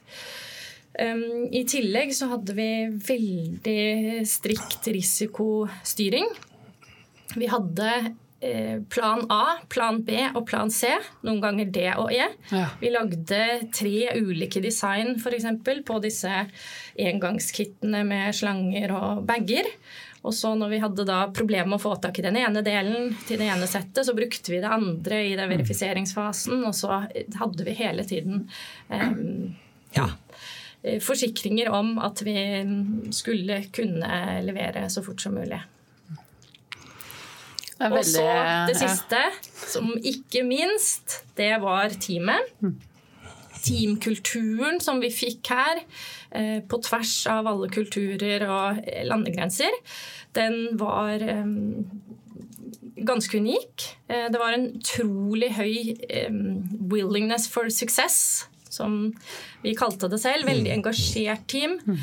[0.97, 6.25] Um, I tillegg så hadde vi veldig strikt risikostyring.
[7.35, 7.91] Vi hadde
[8.39, 10.93] eh, plan A, plan B og plan C.
[11.27, 12.27] Noen ganger D og E.
[12.51, 12.65] Ja.
[12.81, 13.43] Vi lagde
[13.75, 16.45] tre ulike design for eksempel, på disse
[16.95, 19.71] engangskittene med slanger og bager.
[20.27, 23.13] Og så når vi hadde da problemer med å få tak i den ene delen
[23.27, 27.03] til det ene settet, så brukte vi det andre i den verifiseringsfasen, og så
[27.37, 28.47] hadde vi hele tiden
[28.91, 29.13] eh,
[29.95, 30.09] ja,
[30.81, 32.37] eh, forsikringer om at vi
[33.15, 35.61] skulle kunne levere så fort som mulig.
[37.77, 38.25] Og så
[38.69, 39.21] det siste,
[39.53, 42.53] som ikke minst, det var teamet.
[43.67, 45.81] teamkulturen som vi fikk her,
[46.31, 48.77] eh, på tvers av alle kulturer og
[49.09, 49.73] landegrenser,
[50.37, 51.19] den var
[52.95, 53.87] ganske unik.
[54.07, 55.97] Det var en utrolig høy
[56.91, 59.13] willingness for success, som
[59.63, 60.47] vi kalte det selv.
[60.47, 60.77] Veldig mm.
[60.77, 61.79] engasjert team.
[61.85, 61.97] Mm.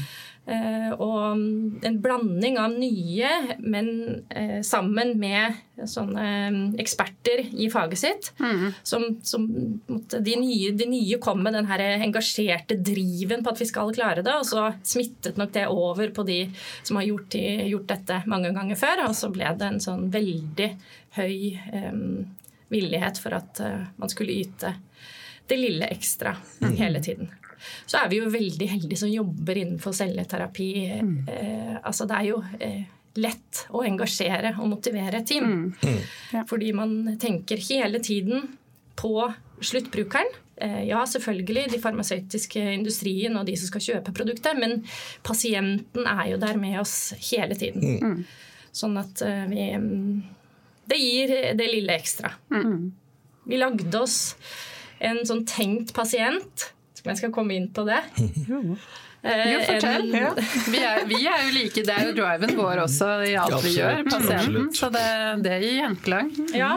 [0.44, 3.28] Eh, og en blanding av nye,
[3.64, 3.86] men
[4.28, 8.28] eh, sammen med sånne mm, eksperter i faget sitt.
[8.42, 8.66] Mm.
[8.84, 9.46] Som, som
[9.88, 14.24] de, nye, de, nye, kom med den her engasjerte driven på at vi skal klare
[14.26, 14.36] det.
[14.36, 16.42] Og så smittet nok det over på de
[16.82, 17.38] som har gjort,
[17.72, 19.06] gjort dette mange ganger før.
[19.08, 20.70] Og så ble det en sånn veldig
[21.16, 21.38] høy
[21.72, 22.24] um,
[22.74, 24.74] villighet for at uh, man skulle yte
[25.46, 26.76] det lille ekstra mm.
[26.76, 27.32] hele tiden
[27.86, 30.70] så er vi jo veldig heldige som jobber innenfor celleterapi.
[31.00, 31.16] Mm.
[31.28, 32.84] Eh, altså det er jo eh,
[33.20, 35.50] lett å engasjere og motivere et team.
[35.50, 35.66] Mm.
[35.82, 36.00] mm.
[36.34, 36.46] Ja.
[36.50, 38.48] Fordi man tenker hele tiden
[38.98, 39.16] på
[39.60, 40.40] sluttbrukeren.
[40.56, 44.82] Eh, ja, selvfølgelig de farmasøytiske industrien og de som skal kjøpe produktet, men
[45.26, 47.82] pasienten er jo der med oss hele tiden.
[47.84, 48.14] Mm.
[48.14, 48.52] mm.
[48.74, 50.22] Sånn at eh, vi mm,
[50.90, 52.32] Det gir det lille ekstra.
[52.50, 52.90] Mm.
[53.48, 54.34] Vi lagde oss
[55.04, 56.73] en sånn tenkt pasient
[57.04, 58.00] om jeg skal komme inn på det.
[59.24, 60.02] Eh, jo, fortell.
[60.12, 60.30] En, ja.
[60.68, 63.70] vi, er, vi, er, jo like, Det er jo driven vår også i alt vi
[63.78, 64.66] gjør, pasienten.
[64.76, 65.04] Så det,
[65.46, 66.28] det gir gjenklang.
[66.52, 66.74] Ja.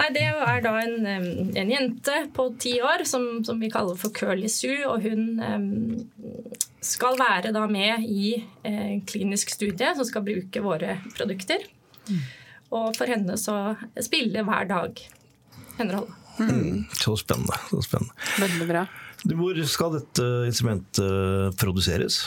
[0.00, 1.06] Nei, det er da en,
[1.54, 4.80] en jente på ti år som, som, vi kaller for Curly Sue.
[4.88, 8.32] Og hun um, skal være da med i
[8.66, 11.70] eh, klinisk studie som skal bruke våre produkter.
[12.74, 15.04] Og for henne så spiller hver dag
[15.78, 16.18] en rolle.
[16.40, 16.84] Mm.
[16.98, 17.62] Så spennende.
[17.70, 18.14] Så spennende.
[18.40, 18.84] Veldig bra.
[19.24, 22.22] Hvor skal dette instrumentet eh, produseres?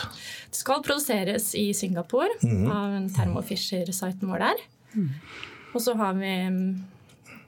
[0.49, 2.65] Det skal produseres i Singapore, mm.
[2.69, 4.65] av en Thermo Fisher-siten vår der.
[4.93, 5.09] Mm.
[5.73, 6.33] Og så har vi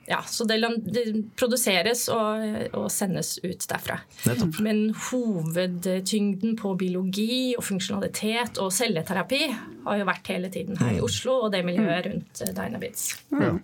[0.08, 1.05] ja, så det, det
[1.38, 2.43] produseres og,
[2.77, 3.97] og, sendes ut derfra.
[4.27, 4.60] Nettopp.
[4.65, 9.41] Men hovedtyngden på biologi og funksjonalitet og celleterapi
[9.88, 10.99] har jo vært hele tiden her mm.
[10.99, 13.08] i Oslo og det miljøet rundt Dynabits.
[13.34, 13.58] Mm.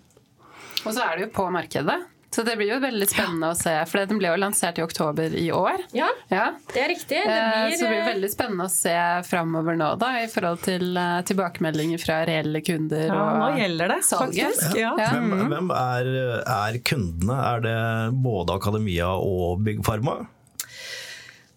[0.81, 1.99] Og så er det jo på markedet.
[2.35, 3.51] Så det blir jo veldig spennende ja.
[3.51, 5.81] å se, for den ble jo lansert i oktober i år.
[5.91, 6.45] Ja, ja.
[6.71, 7.17] det er riktig.
[7.27, 7.75] Det eh, blir...
[7.75, 8.95] Så det blir veldig spennende å se
[9.27, 13.95] framover nå, da, i forhold til uh, tilbakemeldinger fra reelle kunder ja, og nå gjelder
[13.97, 14.63] det, salget.
[14.79, 14.93] Ja.
[14.95, 16.11] Hvem, hvem er,
[16.45, 17.39] er, kundene?
[17.51, 17.77] Er det
[18.23, 20.21] både Akademia og Big Pharma?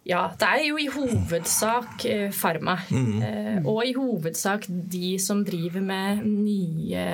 [0.04, 2.02] Ja, det er jo i hovedsak
[2.34, 2.80] Pharma.
[2.90, 3.62] Mm.
[3.62, 7.06] Og i hovedsak de som driver med nye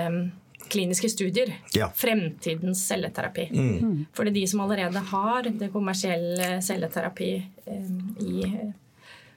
[0.70, 1.52] kliniske studier.
[1.76, 1.90] Ja.
[1.96, 3.48] Fremtidens celleterapi.
[3.52, 4.04] Mm.
[4.14, 7.32] For det er de som allerede har det kommersielle celleterapi
[7.66, 7.90] eh,
[8.24, 8.44] i,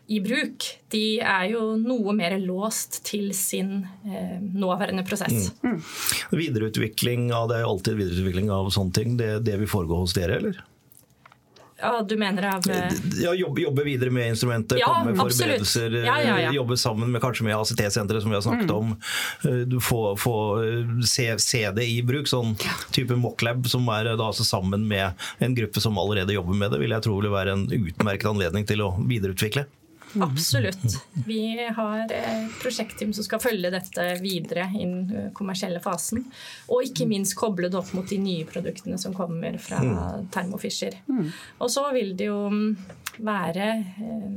[0.08, 5.52] i, bruk, de er jo noe mer låst til sin eh, nåværende prosess.
[5.64, 5.78] Mm.
[5.78, 5.82] Mm.
[6.44, 9.18] Videreutvikling av det er alltid videreutvikling av sånne ting.
[9.22, 10.62] Det, det vil foregå hos dere, eller?
[11.84, 15.98] Ja, du mener av eh, Ja, jobbe, jobbe, videre med instrumenter, ja, komme med forberedelser.
[16.06, 18.78] Ja, ja, Jobbe sammen med kanskje med ACT-senteret, som vi har snakket mm.
[18.78, 18.96] om.
[19.42, 22.32] Få, du får, får eh, se, se, det i bruk.
[22.32, 22.56] Sånn
[22.96, 25.12] type Mocklab, som er da altså sammen med
[25.44, 28.68] en gruppe som allerede jobber med det, vil jeg tro vil være en utmerket anledning
[28.70, 29.68] til å videreutvikle.
[30.14, 30.24] Mm.
[30.28, 30.98] Absolutt.
[31.26, 31.40] Vi
[31.76, 36.26] har et prosjektteam som skal følge dette videre i den kommersielle fasen.
[36.70, 40.28] Og ikke minst koble det opp mot de nye produktene som kommer fra mm.
[40.34, 41.00] Thermo Fisher.
[41.10, 41.32] Mm.
[41.60, 42.42] Og så vil det jo
[43.24, 43.70] være
[44.02, 44.30] eh,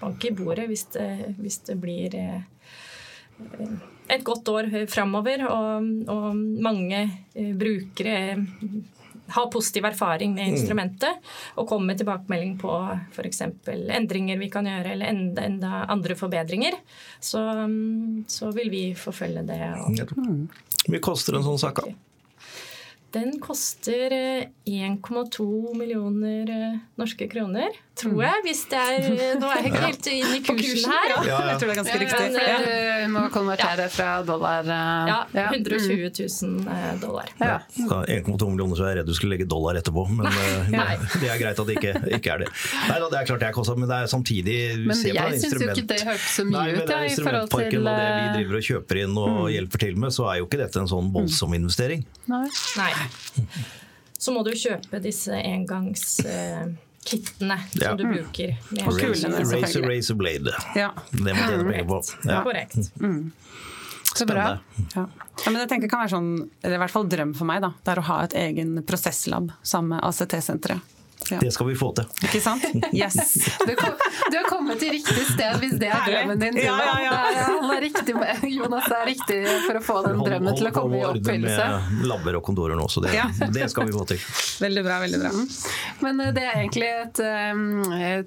[0.00, 2.40] bank i bordet hvis det, hvis det blir eh,
[4.14, 7.00] et godt år framover, og, og mange
[7.34, 8.36] eh, brukere
[9.32, 10.54] ha positiv erfaring med mm.
[10.54, 12.72] instrumentet og komme med tilbakemelding på
[13.14, 13.40] f.eks.
[13.96, 16.76] endringer vi kan gjøre, eller enda, enda andre forbedringer,
[17.20, 17.42] så,
[18.28, 19.60] så, vil vi forfølge det.
[20.12, 21.80] Hvor mye koster en sånn sak?
[23.14, 24.10] Den koster
[24.66, 28.42] 1,2 millioner eh, norske kroner tror jeg.
[28.44, 31.12] Hvis det er eh, Nå er jeg ikke helt inn i kursen her.
[31.12, 31.38] Ja, ja.
[31.50, 32.26] Jeg tror det er ganske riktig.
[32.34, 34.70] Men, du må konvertere fra dollar.
[34.70, 35.20] Ja.
[35.54, 37.30] 120 000 dollar.
[37.38, 37.58] Ja.
[37.78, 40.06] 1,2 millioner, så er jeg redd du skulle legge dollar etterpå.
[40.10, 42.50] Men det er greit at det ikke, ikke er det.
[42.88, 45.54] Nei da, det er klart det er kostbart, men det er samtidig Men jeg syns
[45.54, 48.26] jo ikke det hørtes så mye Nei, ut, ja, i forhold til og det vi
[48.38, 49.48] driver og kjøper inn og mm.
[49.54, 52.04] hjelper til med, så er jo ikke dette en sånn voldsom investering.
[52.30, 52.46] Nei.
[52.80, 52.90] Nei.
[54.18, 57.90] Så må du kjøpe disse engangskittene kittene ja.
[57.90, 58.54] som du bruker.
[58.70, 60.54] Med og kulene, Razor, razor blade.
[60.78, 60.90] Ja.
[61.12, 61.98] Det må tjene penger på.
[62.24, 62.38] Ja.
[62.46, 62.78] Korrekt.
[63.00, 63.32] Mm.
[64.14, 64.46] Så bra.
[64.94, 65.04] Ja.
[65.44, 65.50] ja.
[65.50, 67.94] men jeg tenker kan være sånn, eller i hvert fall drøm for meg, da, det
[67.94, 70.93] er å ha et egen prosesslab sammen med ACT-senteret.
[71.30, 71.38] Ja.
[71.40, 72.08] Det skal vi få til.
[72.28, 72.64] Ikke sant?
[72.92, 73.16] Yes.
[73.64, 73.94] Du, kom,
[74.30, 76.58] du, har kommet til riktig sted hvis det er drømmen din.
[76.60, 77.44] Ja, ja, ja.
[77.74, 78.14] Er, riktig,
[78.50, 81.68] Jonas er riktig for å få den drømmen til å komme i oppfyllelse.
[82.00, 83.14] Med labber og kondorer nå, så det,
[83.56, 84.20] det, skal vi få til.
[84.64, 84.98] Veldig bra.
[85.04, 85.32] veldig bra.
[85.32, 85.46] Mm.
[86.04, 87.64] Men eh, det er egentlig et um,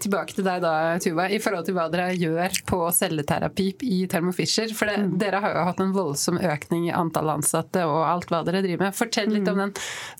[0.07, 4.33] Tilbake til deg da, Tuva, i forhold til hva dere gjør på celleterapi i Thermo
[4.35, 4.73] Fisher.
[4.77, 5.17] For det, mm.
[5.21, 8.87] dere har jo hatt en voldsom økning i antall ansatte og alt hva dere driver
[8.87, 8.97] med.
[8.97, 9.63] Fortell litt om mm.
[9.65, 9.75] den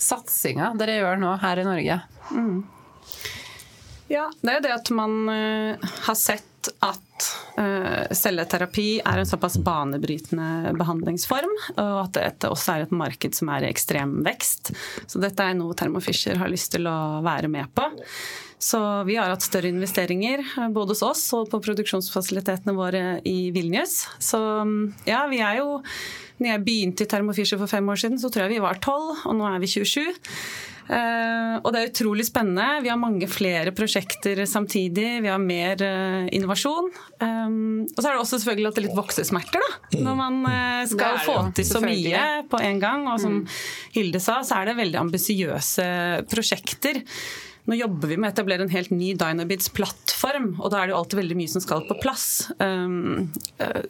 [0.08, 2.00] satsinga dere gjør nå her i Norge.
[2.32, 2.62] Mm.
[4.12, 7.28] Ja, det er det at man uh, har sett at
[7.60, 13.52] uh, celleterapi er en såpass banebrytende behandlingsform, og at dette også er et marked som
[13.52, 14.72] er i ekstrem vekst.
[15.08, 17.88] Så dette er noe Thermo Fisher har lyst til å være med på.
[18.58, 23.52] Så vi har hatt større investeringer eh, både hos oss og på produksjonsfasilitetene våre i
[23.54, 24.08] Vilnius.
[24.18, 24.40] Så
[25.06, 25.76] ja, vi er jo
[26.38, 28.82] når jeg begynte i Thermo Fisher for fem år siden, så tror jeg vi var
[28.82, 30.10] tolv, og nå er vi 27.
[30.88, 32.82] Uh, og det er utrolig spennende.
[32.86, 35.08] Vi har mange flere prosjekter samtidig.
[35.26, 36.88] Vi har mer uh, innovasjon.
[37.20, 40.00] Um, og så er det også selvfølgelig at det er litt voksesmerter, da.
[40.06, 43.04] Når man uh, skal få til så mye på en gang.
[43.12, 43.60] Og som mm.
[43.98, 45.90] Hilde sa, så er det veldig ambisiøse
[46.32, 47.04] prosjekter.
[47.68, 51.00] Nå jobber vi med å etablere en helt ny Dynabids-plattform, og da er det jo
[51.02, 52.28] alltid veldig mye som skal på plass.
[52.64, 53.28] Um,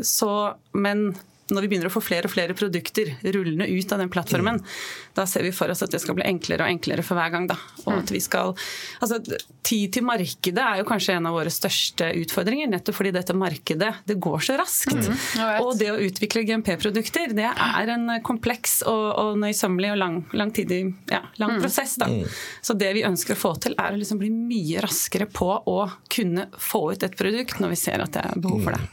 [0.02, 0.32] så,
[0.74, 1.12] men
[1.48, 4.74] når vi begynner å få flere og flere produkter rullende ut av den plattformen, mm.
[5.16, 7.48] da ser vi for oss at det skal bli enklere og enklere for hver gang.
[7.48, 7.56] Da.
[7.86, 8.52] Og at vi skal,
[9.00, 9.22] altså,
[9.68, 13.94] tid til markedet er jo kanskje en av våre største utfordringer, nettopp fordi dette markedet
[14.10, 14.94] det går så raskt.
[14.98, 15.18] Mm.
[15.64, 20.82] Og det å utvikle GMP-produkter det er en kompleks og, og nøysommelig og lang, langtidig
[21.12, 21.62] ja, lang mm.
[21.64, 21.98] prosess.
[22.02, 22.12] Da.
[22.12, 22.40] Mm.
[22.62, 25.80] Så det vi ønsker å få til, er å liksom bli mye raskere på å
[26.12, 28.84] kunne få ut et produkt når vi ser at det er behov for det.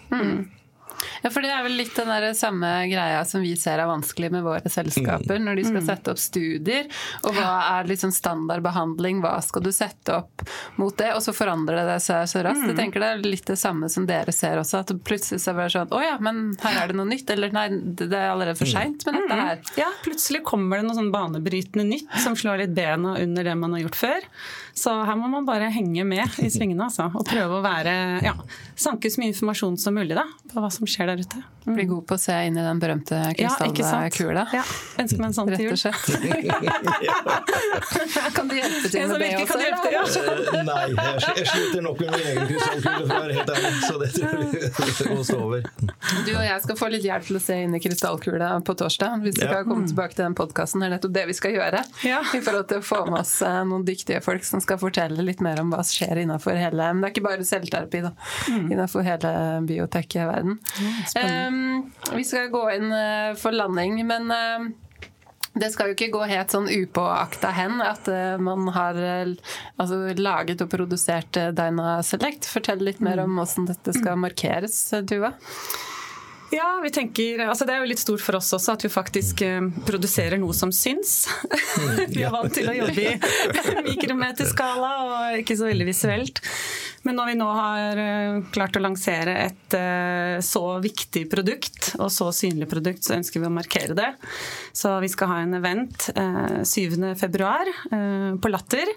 [1.05, 1.15] Mm.
[1.15, 1.21] mm.
[1.25, 4.31] Ja, for det er vel litt den der samme greia som vi ser er vanskelig
[4.35, 5.87] med våre selskaper, når de skal mm.
[5.89, 6.89] sette opp studier.
[7.25, 10.45] Og hva er liksom standardbehandling, hva skal du sette opp
[10.81, 11.13] mot det?
[11.17, 12.67] Og så forandrer det seg så raskt.
[12.67, 12.81] Jeg mm.
[12.81, 15.71] tenker det er litt det samme som dere ser også, at plutselig så er det
[15.75, 17.31] sånn Å ja, men her er det noe nytt.
[17.35, 18.75] Eller nei, det er allerede for mm.
[18.75, 19.65] seint med dette her.
[19.81, 23.77] Ja, plutselig kommer det noe sånn banebrytende nytt som slår litt bena under det man
[23.77, 24.29] har gjort før.
[24.75, 28.35] Så her må man bare henge med i svingene altså, og prøve å være, ja,
[28.75, 31.43] sanke så mye informasjon som mulig da, på hva som skjer der ute.
[31.65, 31.75] Mm.
[31.79, 34.43] Bli god på å se inn i den berømte krystallkula.
[34.53, 34.65] Ja, ja,
[35.01, 35.77] Ønsker meg en sånn til jul.
[38.37, 39.59] kan du hjelpe til med det også?
[39.63, 40.03] Hjelpe, ja.
[40.05, 40.09] uh,
[40.69, 40.99] nei, jeg,
[41.39, 43.71] jeg sliter nok med min egen krystallkule, for å være helt ærlig.
[43.87, 45.61] Så det tror jeg må stå over.
[46.27, 49.11] Du og jeg skal få litt hjelp til å se inn i krystallkula på torsdag.
[49.25, 51.81] Hvis vi skal komme tilbake til den podkasten, er nettopp det vi skal gjøre.
[52.05, 55.43] I forhold til å få med oss eh, noen dyktige folk som skal fortelle litt
[55.45, 58.15] mer om hva som skjer innenfor hele Men det er ikke bare selvterapi, da.
[58.51, 58.71] Mm.
[58.73, 59.35] Innenfor hele
[59.69, 60.57] biotek-verden.
[60.59, 64.67] Mm, um, vi skal gå inn uh, for landing, men uh,
[65.55, 70.65] det skal jo ikke gå helt sånn upåakta hen at uh, man har altså, laget
[70.65, 72.49] og produsert Dyna Select.
[72.51, 73.27] Fortell litt mer mm.
[73.29, 75.35] om hvordan dette skal markeres, Tuva.
[76.55, 79.43] Ja, vi tenker, altså Det er jo litt stort for oss også at vi faktisk
[79.43, 81.25] eh, produserer noe som syns.
[82.15, 83.15] vi er vant til å jobbe i
[83.91, 86.43] mikrometerskala og ikke så veldig visuelt.
[87.05, 92.11] Men når vi nå har eh, klart å lansere et eh, så viktig produkt, og
[92.13, 94.11] så synlig produkt, så ønsker vi å markere det.
[94.73, 96.09] Så vi skal ha en event
[96.65, 98.91] 7.2 på Latter,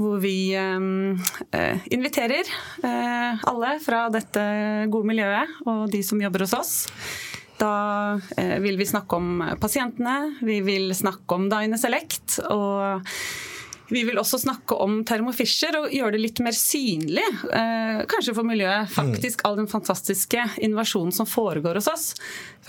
[0.00, 0.52] hvor vi
[1.90, 2.50] inviterer
[3.50, 4.44] alle fra dette
[4.92, 6.74] gode miljøet og de som jobber hos oss
[7.60, 12.40] da eh, vil vi snakke om pasientene, vi vil snakke om Dine Select.
[12.48, 13.06] og
[13.90, 18.46] vi vil også snakke om termofisher og gjøre det litt mer synlig, eh, kanskje for
[18.46, 18.90] miljøet.
[18.94, 22.06] Faktisk all den fantastiske innovasjonen som foregår hos oss.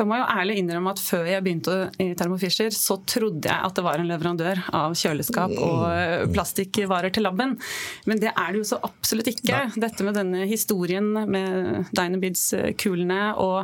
[0.02, 3.68] Jeg må jo ærlig innrømme at Før jeg begynte i Thermo Fisher, så trodde jeg
[3.68, 7.56] at det var en leverandør av kjøleskap og eh, plastikkvarer til laben.
[8.10, 9.64] Men det er det jo så absolutt ikke.
[9.82, 13.60] Dette med denne historien med Dynabids-kulene og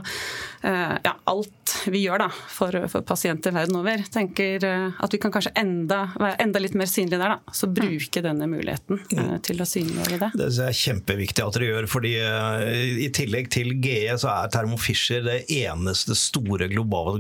[0.64, 4.02] eh, ja, alt vi gjør da, for, for, pasienter verden over.
[4.12, 7.38] tenker at vi kan kanskje enda, være enda litt mer synlige der.
[7.38, 9.20] da så bruke denne muligheten mm.
[9.20, 10.30] eh, til å synliggjøre det.
[10.38, 11.90] Det er kjempeviktig at dere gjør.
[11.92, 17.20] fordi eh, I tillegg til GE så er Thermo Fisher det eneste store globale,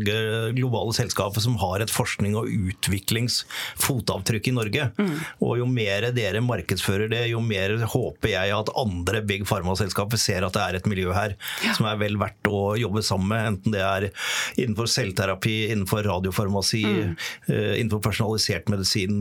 [0.55, 4.89] globale selskapet som har et forskning- og utviklingsfotavtrykk i Norge.
[4.97, 5.15] Mm.
[5.41, 10.45] Og Jo mer dere markedsfører det, jo mer håper jeg at andre big pharma-selskaper ser
[10.45, 11.73] at det er et miljø her ja.
[11.77, 13.47] som er vel verdt å jobbe sammen med.
[13.51, 14.09] Enten det er
[14.57, 17.15] innenfor selvterapi, innenfor radiofarmasi, mm.
[17.47, 19.15] Eh, innenfor personalisert medisin,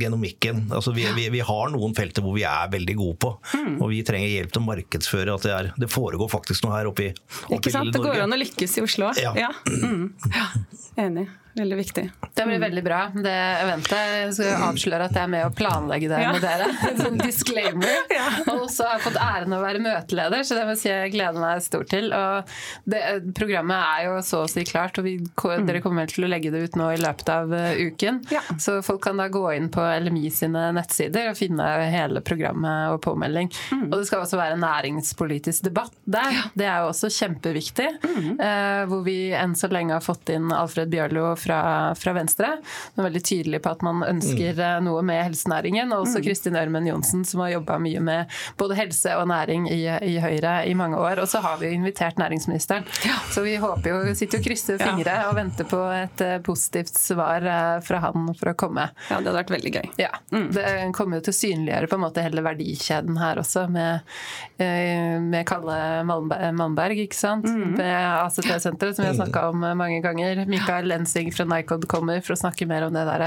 [0.00, 0.64] genomikken.
[0.74, 3.76] Altså, vi, vi, vi, har noen felter hvor vi er veldig gode på, mm.
[3.78, 6.90] og vi trenger hjelp til å markedsføre at det, er, det foregår faktisk noe her
[6.90, 7.10] oppe i,
[7.44, 7.92] oppe Ikke sant?
[7.94, 8.93] Det går an å lykkes i Oslo.
[8.96, 9.34] Ja.
[9.36, 9.50] ja.
[9.68, 10.14] Mm.
[10.32, 11.02] ja.
[11.04, 11.28] Enig.
[11.54, 12.10] Veldig viktig.
[12.34, 13.00] Det blir veldig bra.
[13.14, 16.32] Det eventet jeg skal avsløre at jeg er med å planlegge det ja.
[16.34, 16.66] med dere.
[16.90, 17.92] En sånn disclaimer.
[18.14, 18.28] Ja.
[18.52, 21.10] Og så har jeg fått æren av å være møteleder, så det må si jeg
[21.12, 22.12] gleder meg stort til.
[22.14, 22.50] Og
[22.90, 23.00] det,
[23.36, 25.64] programmet er jo så å si klart, og vi, mm.
[25.66, 28.20] dere kommer til å legge det ut nå i løpet av uh, uken.
[28.32, 28.42] Ja.
[28.62, 33.00] Så folk kan da gå inn på LMI sine nettsider og finne hele programmet og
[33.04, 33.50] påmelding.
[33.74, 33.88] Mm.
[33.90, 36.44] Og det skal også være næringspolitisk debatt der.
[36.54, 37.90] Det er jo også kjempeviktig.
[38.04, 38.30] Mm.
[38.38, 41.60] Eh, hvor vi enn så lenge har fått inn Alfred Bjørlo fra,
[41.98, 42.54] fra Venstre.
[42.94, 44.84] Hun er veldig tydelig på at man ønsker mm.
[44.86, 45.92] noe med helsenæringen.
[45.94, 46.24] Og også mm.
[46.26, 50.56] Kristin Ørmen Johnsen, som har jobba mye med både helse og næring i, i, Høyre
[50.68, 51.22] i mange år.
[51.22, 52.86] Og så har vi jo invitert næringsministeren.
[53.06, 53.18] Ja.
[53.34, 55.28] Så vi håper jo, sitter og krysser fingre ja.
[55.28, 58.88] og venter på et uh, positivt svar uh, fra han for å komme.
[59.10, 59.90] Ja, det hadde vært veldig gøy.
[60.00, 60.12] Ja.
[60.32, 60.48] Mm.
[60.54, 60.66] Det
[60.96, 64.14] kommer jo til å synliggjøre på en måte hele verdikjeden her også, med,
[64.58, 65.76] med Kalle
[66.06, 67.46] Malmberg, ikke sant.
[67.48, 67.76] Mm.
[67.78, 70.44] Med ACT-senteret, som vi har snakka om mange ganger.
[70.50, 73.26] Mikael Lensing fra Nycod kommer for å snakke mer om det der,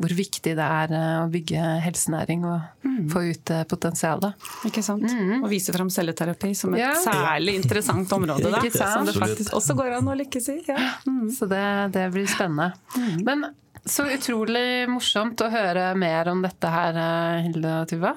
[0.00, 3.02] hvor viktig det er eh, å bygge helsenæring og mm.
[3.12, 4.48] få ut eh, potensialet.
[4.68, 5.06] Ikke sant.
[5.06, 5.42] Mm.
[5.42, 6.94] Og vise fram celleterapi som et ja.
[7.02, 8.50] særlig interessant område.
[8.52, 8.62] Da,
[8.96, 10.58] som det faktisk også går an å lykkes i.
[10.68, 10.80] Ja.
[11.06, 11.28] Mm.
[11.34, 11.64] Så det,
[11.96, 12.72] det, blir spennende.
[12.96, 13.22] Mm.
[13.26, 13.46] Men
[13.86, 18.16] så utrolig morsomt å høre mer om dette her, eh, Hilde og Tuva.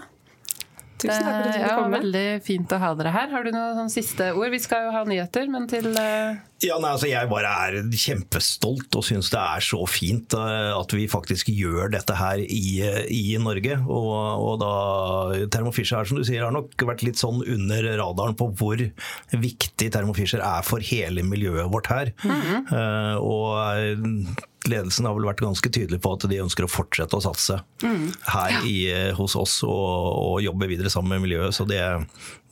[0.99, 1.99] Tusen takk for at du ja, komme.
[2.01, 3.31] Veldig fint å ha dere her.
[3.31, 4.49] Har du noen siste ord?
[4.51, 6.37] Vi skal jo ha nyheter, men til uh...
[6.59, 10.91] Ja, nei, altså Jeg bare er kjempestolt og syns det er så fint uh, at
[10.91, 13.79] vi faktisk gjør dette her i, uh, i Norge.
[13.87, 14.11] Og,
[14.43, 18.35] og, da Thermo Fisher her, som du sier, har nok vært litt sånn under radaren
[18.39, 18.83] på hvor
[19.31, 22.13] viktig Thermo Fisher er for hele miljøet vårt her.
[22.27, 23.19] Mm -hmm.
[23.23, 27.59] og ledelsen har vel vært ganske tydelig på at de ønsker å fortsette å satse
[27.83, 28.05] mm.
[28.33, 31.55] her i, eh, hos oss og, og, jobbe videre sammen med miljøet.
[31.55, 31.81] Så det,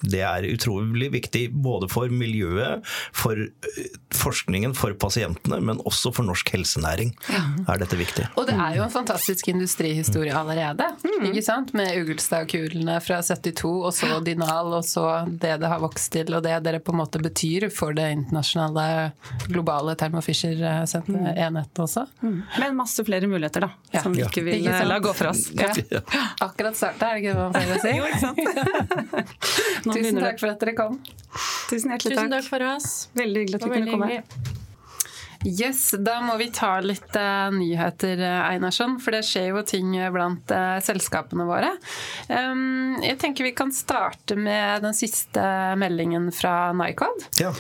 [0.02, 2.86] det er utrolig viktig både for miljøet,
[3.16, 7.42] for eh, forskningen, for pasientene, men også for norsk helsenæring ja.
[7.74, 8.28] er dette viktig.
[8.38, 10.90] Og det er jo en fantastisk industrihistorie allerede.
[11.04, 11.30] Mm.
[11.32, 11.74] ikke sant?
[11.78, 16.46] Med Ugelstadkulene fra 72, og så Dinal, og så det det har vokst til, og
[16.46, 19.12] det dere på en måte betyr for det internasjonale,
[19.48, 22.06] globale Thermo Fisher-enheten også.
[22.22, 22.40] Mm.
[22.60, 23.72] Men masse flere muligheter, da.
[23.92, 24.04] Ja.
[24.06, 24.84] Som vi ikke vil ja.
[24.88, 25.48] la gå fra oss.
[25.58, 26.04] Ja.
[26.44, 27.94] Akkurat starta, er det ikke det man pleier å si?
[27.98, 29.36] jo, ikke sant?
[29.96, 31.00] Tusen takk for at dere kom.
[31.70, 32.28] Tusen hjertelig takk.
[32.28, 32.92] Tusen takk for oss.
[33.18, 34.56] Veldig hyggelig at vi kunne komme.
[35.46, 38.98] Yes, Da må vi ta litt uh, nyheter, uh, Einarsson.
[39.04, 41.70] For det skjer jo ting blant uh, selskapene våre.
[42.30, 45.44] Um, jeg tenker vi kan starte med den siste
[45.78, 47.28] meldingen fra Nycod.
[47.42, 47.52] Ja.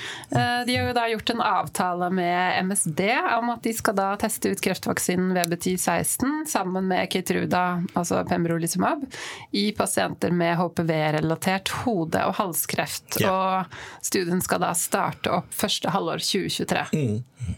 [0.65, 3.01] de har jo da gjort en avtale med MSD
[3.37, 9.05] om at de skal da teste ut kreftvaksinen VB1016 sammen med Kitruda, altså pembrolizumab,
[9.51, 13.19] i pasienter med HPV-relatert hode- og halskreft.
[13.21, 13.31] Ja.
[13.31, 16.85] Og studien skal da starte opp første halvår 2023.
[16.93, 17.55] Mm.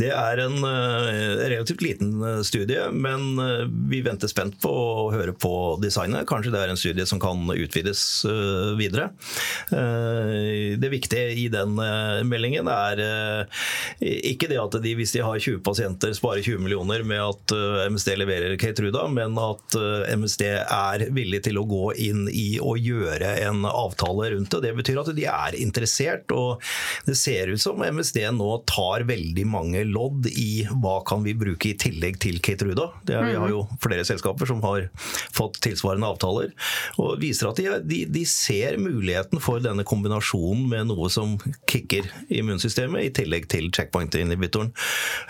[0.00, 5.08] Det er en uh, relativt liten uh, studie, men uh, vi venter spent på å
[5.12, 6.28] høre på designet.
[6.28, 8.00] Kanskje det er en studie som kan utvides
[8.78, 9.10] videre.
[9.70, 11.74] Det viktige i den
[12.28, 13.00] meldingen er
[14.00, 17.54] ikke det at de, hvis de har 20 pasienter, sparer 20 millioner med at
[17.92, 19.76] MSD leverer Keytruda, men at
[20.14, 24.62] MSD er villig til å gå inn i å gjøre en avtale rundt det.
[24.68, 26.62] Det betyr at de er interessert, og
[27.08, 31.70] det ser ut som MSD nå tar veldig mange lodd i hva kan vi bruke
[31.70, 34.88] i tillegg til er, vi har jo flere selskaper som har
[35.34, 36.52] fått tilsvarende avtaler.
[36.98, 41.36] og viser at de, de, de ser muligheten for denne kombinasjonen med noe som
[41.70, 44.72] kicker immunsystemet, i tillegg til checkpoint-inhibitoren.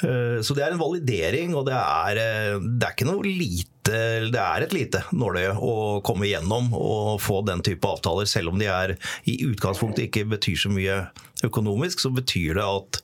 [0.07, 3.80] Eh, så det er en validering, og det er, eh, det er ikke noe lite
[3.89, 5.74] det er et lite nåløye å
[6.07, 8.97] komme igjennom og få den type avtaler, selv om de er
[9.31, 11.03] i utgangspunktet ikke betyr så mye
[11.47, 12.99] økonomisk, så betyr det at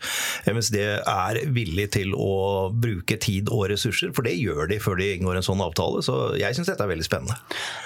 [0.52, 5.08] MSD er villig til å bruke tid og ressurser, for det gjør de før de
[5.14, 6.02] inngår en sånn avtale.
[6.04, 7.38] Så jeg syns dette er veldig spennende.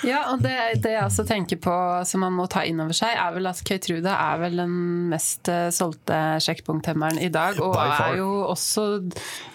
[0.07, 1.76] Ja, og det, det, jeg også tenker på
[2.09, 4.76] som man må ta inn over seg, er vel at Keitruda er vel den
[5.12, 7.61] mest eh, solgte sjekkpunkthemmeren i dag.
[7.62, 8.88] Og er jo også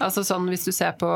[0.04, 1.08] altså sånn Hvis du ser på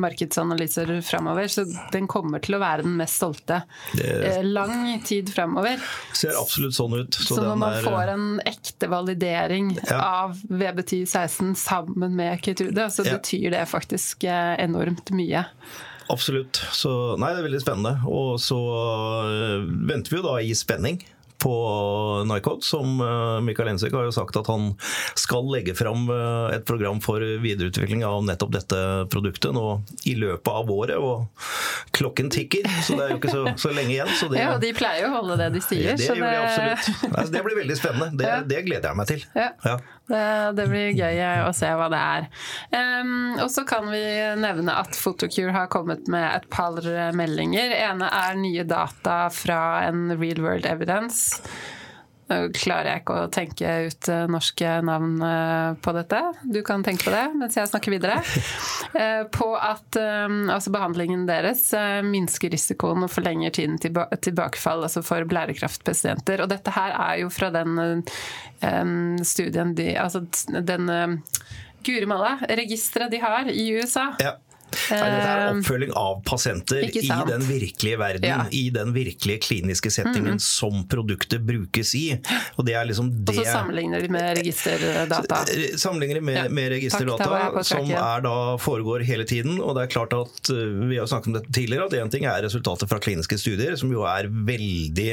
[0.00, 3.62] markedsanalyser framover, så den kommer til å være den mest stolte
[3.96, 5.82] det, eh, lang tid fremover.
[6.16, 7.18] Ser absolutt sånn ut.
[7.18, 10.00] Så, så når man er, får en ekte validering ja.
[10.26, 13.18] av VB1016 sammen med Keytrude, så ja.
[13.18, 15.46] betyr det faktisk eh, enormt mye.
[16.12, 16.60] Absolutt.
[16.72, 17.96] Så nei, det er veldig spennende.
[18.06, 18.58] Og så
[19.26, 21.02] eh, venter vi jo da i spenning
[21.42, 21.54] på
[22.28, 24.72] Nycod, som eh, Mikael Ensek har jo sagt at han
[25.18, 26.08] skal legge fram
[26.52, 28.80] et program for videreutvikling av nettopp dette
[29.12, 30.96] produktet nå i løpet av året.
[30.96, 31.26] og
[31.96, 34.10] klokken tikker, så det er jo ikke så, så lenge igjen.
[34.30, 35.94] Det, ja, og de pleier jo å holde det de sier.
[35.94, 37.12] Det, det gjør de absolutt.
[37.12, 38.08] Altså, det blir veldig spennende.
[38.20, 38.40] Det, ja.
[38.52, 39.24] det gleder jeg meg til.
[39.36, 39.48] Ja.
[39.64, 39.76] ja.
[40.06, 42.26] Det, det, blir gøy å se hva det er.
[43.02, 44.02] Um, og så kan vi
[44.38, 46.78] nevne at Photocure har kommet med et par
[47.16, 47.74] meldinger.
[47.74, 51.40] ene er nye data fra en real world evidence
[52.26, 56.20] nå klarer jeg ikke å tenke ut eh, norske navn eh, på dette.
[56.42, 58.20] Du kan tenke på det mens jeg snakker videre.
[58.96, 61.66] Eh, på at altså behandlingen deres
[62.06, 66.40] minsker risikoen og forlenger tiden tilbakefall altså for blærekraftpasienter.
[66.40, 68.06] Og dette her er jo fra den
[69.26, 70.88] studien de Altså den
[71.84, 74.08] Guri malla, registeret de har i USA.
[74.22, 74.36] Ja.
[74.90, 78.44] Nei, dette er ehm, oppfølging av pasienter i den virkelige verden, ja.
[78.50, 80.42] i den virkelige kliniske settingen mm.
[80.42, 82.04] som produktet brukes i.
[82.56, 85.40] Og det er liksom det Og så sammenligner de med registerdata.
[85.52, 86.46] Eh, sammenligner de med, ja.
[86.58, 89.60] med registerdata, Takk, som er da foregår hele tiden.
[89.62, 92.28] Og det er klart at eh, vi har snakket om dette tidligere, at én ting
[92.28, 95.10] er resultater fra kliniske studier, som jo er veldig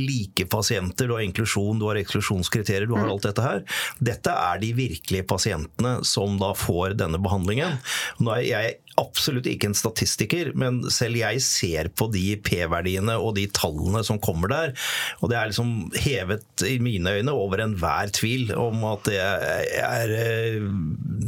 [0.00, 1.10] like pasienter.
[1.10, 3.14] Du har inklusjon, du har eksklusjonskriterier, du har mm.
[3.14, 3.64] alt dette her.
[4.12, 7.78] Dette er de virkelige pasientene som da får denne behandlingen.
[8.20, 13.34] Nå er jeg absolutt ikke en statistiker, men selv jeg ser på de P-verdiene og
[13.38, 14.74] de tallene som kommer der.
[15.20, 15.72] Og det er liksom
[16.04, 20.12] hevet i mine øyne over enhver tvil om at det er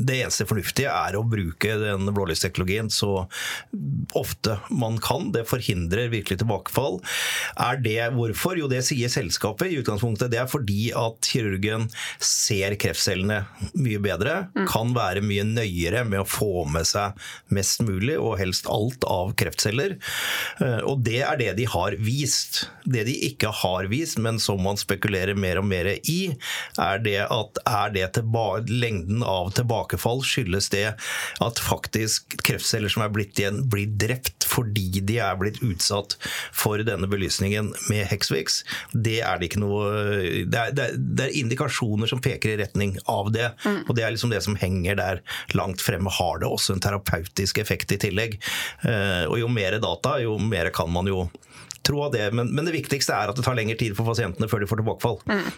[0.06, 3.26] Det eneste fornuftige er å bruke den blålysteknologien så
[4.16, 5.30] ofte man kan.
[5.34, 7.00] Det forhindrer virkelig tilbakefall.
[7.58, 8.58] Er det hvorfor?
[8.60, 10.30] Jo, det sier selskapet i utgangspunktet.
[10.32, 11.88] Det er fordi at kirurgen
[12.22, 13.42] ser kreftcellene
[13.74, 14.66] mye bedre, mm.
[14.70, 17.16] kan være mye nøyere med å få med seg
[17.56, 19.96] mest mulig, og helst alt, av kreftceller.
[20.62, 22.64] Eh, og det er det de har vist.
[22.84, 26.20] Det de ikke har vist, men som man spekulerer mer og mer i,
[26.80, 28.06] er det at er det
[28.70, 30.86] lengden av tilbakefall skyldes det
[31.42, 36.16] at faktisk kreftceller som er blitt igjen, blir drept fordi de er blitt utsatt
[36.54, 38.62] for denne belysningen med Hexvix.
[38.92, 39.90] Det er det ikke noe
[40.46, 43.50] det er, det, er, det er, indikasjoner som peker i retning av det.
[43.64, 43.82] Mm.
[43.86, 45.22] Og det er liksom det som henger der
[45.56, 46.12] langt fremme.
[46.16, 48.38] Har det også en terapeutisk effekt i tillegg?
[48.82, 51.28] Eh, og jo mer data, jo mer kan man jo
[51.86, 52.30] tro av det.
[52.34, 54.82] Men, men det viktigste er at det tar lengre tid for pasientene før de får
[54.82, 55.22] tilbakefall.
[55.30, 55.50] Mm.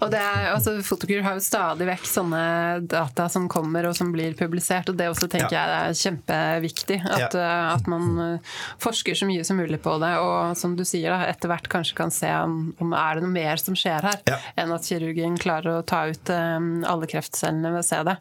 [0.00, 2.42] Og det er, altså, Fotokur har jo stadig vekk sånne
[2.90, 5.62] data som kommer og som blir publisert, og det også tenker ja.
[5.62, 6.98] jeg er kjempeviktig.
[7.04, 7.44] At, ja.
[7.44, 11.12] Eh, at, man eh, forsker så mye som mulig på det, og som du sier,
[11.12, 14.24] da, etter hvert kanskje kan se om, om er det noe mer som skjer her,
[14.30, 14.40] ja.
[14.60, 18.18] enn at kirurgen klarer å ta ut um, alle kreftcellene ved å se det.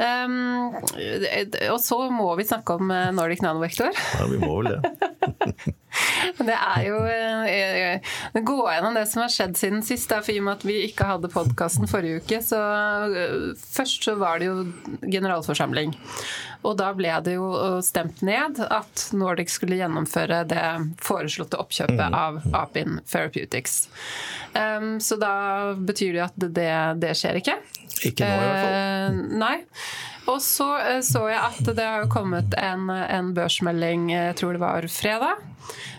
[0.00, 0.78] Um,
[1.68, 3.92] og så må vi snakke om Nordic Nanovektor.
[3.92, 5.74] Ja, vi må vel det.
[6.40, 10.10] Det er jo det Gå gjennom det som har skjedd siden sist.
[10.10, 12.60] For i og med at vi ikke hadde podkasten forrige uke, så
[13.08, 14.64] eh, først så var det jo
[15.04, 15.94] generalforsamling.
[16.66, 20.64] Og da ble det jo stemt ned at Nordic skulle gjennomføre det
[21.00, 22.16] foreslåtte oppkjøpet mm.
[22.16, 23.86] av Apin Therapeutics.
[24.52, 25.32] Um, så da
[25.78, 26.70] betyr det jo at det,
[27.00, 27.56] det skjer ikke.
[28.10, 28.76] Ikke nå, i hvert fall.
[28.76, 29.56] Uh, nei.
[30.30, 30.68] Og så
[31.02, 35.40] så jeg at det har kommet en, en børsmelding, jeg tror det var fredag,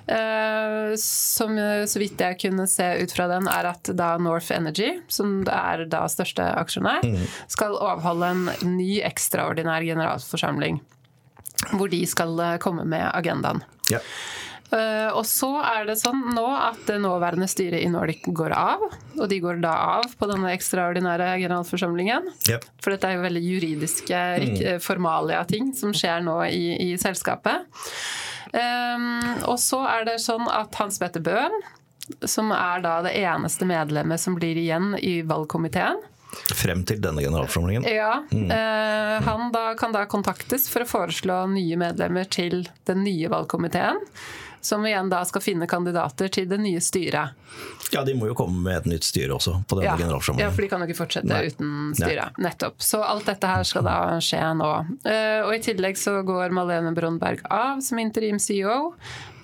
[0.07, 1.55] Eh, som
[1.88, 5.86] så vidt jeg kunne se ut fra den, er at da North Energy, som er
[5.91, 7.27] da største aksjonær, mm.
[7.51, 10.82] skal overholde en ny ekstraordinær generalforsamling.
[11.77, 13.63] Hvor de skal eh, komme med agendaen.
[13.91, 14.01] Ja.
[14.72, 18.86] Uh, og så er det sånn nå at det nåværende styret i Nordic går av.
[19.17, 22.30] Og de går da av på denne ekstraordinære generalforsamlingen.
[22.47, 22.67] Yep.
[22.80, 24.61] For dette er jo veldig juridiske mm.
[24.84, 27.67] formalia ting som skjer nå i, i selskapet.
[28.51, 31.59] Um, og så er det sånn at Hans Petter Bøhn,
[32.28, 35.99] som er da det eneste medlemmet som blir igjen i valgkomiteen,
[36.55, 37.84] Frem til denne generalforsamlingen?
[37.91, 38.22] Ja.
[38.32, 38.51] Mm.
[38.55, 43.99] Eh, han da, kan da kontaktes for å foreslå nye medlemmer til den nye valgkomiteen
[44.62, 47.38] som igjen da skal finne kandidater til det nye styret.
[47.91, 50.47] Ja, de må jo komme med et nytt styre også på denne ja, generalforsamlingen.
[50.47, 51.51] Ja, for de kan jo ikke fortsette Nei.
[51.51, 52.38] uten styret.
[52.38, 52.47] Nei.
[52.47, 52.80] Nettopp.
[52.82, 54.72] Så alt dette her skal da skje nå.
[55.03, 58.93] Eh, og i tillegg så går Malene Brondberg av som interim CEO,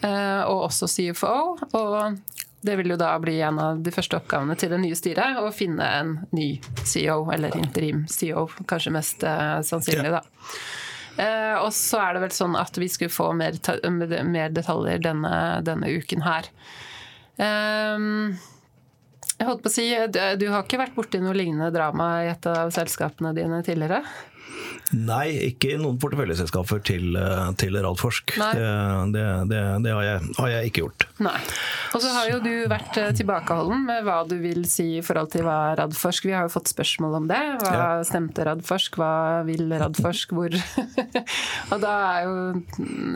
[0.05, 1.37] eh, og også CFO.
[1.81, 2.37] Og
[2.67, 5.51] det vil jo da bli en av de første oppgavene til det nye styret, å
[5.55, 6.49] finne en ny
[6.83, 10.23] CEO, eller interim CEO, kanskje mest uh, sannsynlig, da.
[11.17, 13.57] Eh, og så er det vel sånn at vi skulle få mer,
[14.27, 15.33] mer detaljer denne,
[15.65, 16.49] denne, uken her.
[17.37, 18.37] Um,
[19.37, 22.47] jeg holdt på å si, Du har ikke vært borti noe lignende drama i et
[22.49, 24.01] av selskapene dine tidligere?
[24.95, 28.37] Nei, ikke i noen porteføljeselskaper til, eh, til Radforsk.
[28.37, 28.67] Det,
[29.11, 31.05] det, det, det har, jeg, har, jeg, ikke gjort.
[31.25, 31.35] Nei.
[31.91, 35.33] Og så har jo du vært eh, tilbakeholden med hva du vil si i forhold
[35.33, 37.41] til hva Radforsk Vi har jo fått spørsmål om det.
[37.63, 37.89] Hva ja.
[38.07, 38.99] stemte Radforsk?
[39.01, 39.11] Hva
[39.47, 40.35] vil Radforsk?
[40.37, 40.55] Hvor?
[41.73, 42.37] og da er jo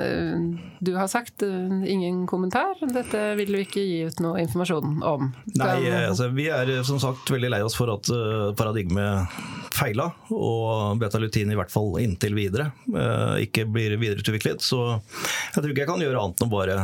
[0.04, 0.44] eh,
[0.84, 2.76] Du har sagt ingen kommentar.
[2.84, 5.32] Dette vil du ikke gi ut noe informasjon om.
[5.56, 8.10] Nei, altså, vi er som sagt veldig lei oss for at
[8.60, 9.32] paradigmet
[9.72, 12.72] feila, og betalutin i hvert fall inntil videre
[13.42, 14.62] ikke blir videreutviklet.
[14.62, 14.80] Så
[15.54, 16.78] jeg tror ikke jeg kan gjøre annet enn å bare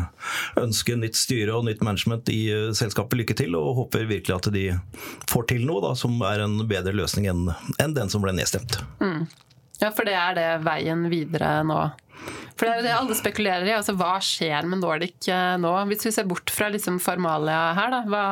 [0.61, 4.49] ønske nytt styre og nytt management i eh, selskapet lykke til, og håper virkelig at
[4.53, 4.65] de
[5.29, 8.79] får til noe da, som er en bedre løsning enn den som ble nedstemt.
[9.01, 9.27] Mm.
[9.81, 11.81] Ja, for det er det veien videre nå?
[12.57, 13.75] For det er jo det alle spekulerer i.
[13.77, 15.73] altså Hva skjer med Nordic eh, nå?
[15.91, 18.01] Hvis vi ser bort fra liksom formalia her, da.
[18.09, 18.23] Hva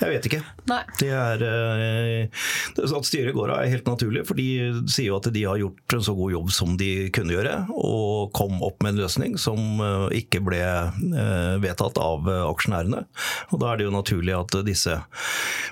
[0.00, 0.40] jeg vet ikke.
[0.70, 0.80] Nei.
[1.00, 2.44] Det er, eh,
[2.80, 4.46] At styret går av er helt naturlig, for de
[4.88, 8.32] sier jo at de har gjort en så god jobb som de kunne gjøre, og
[8.36, 13.04] kom opp med en løsning som eh, ikke ble eh, vedtatt av aksjonærene.
[13.50, 14.96] Og Da er det jo naturlig at disse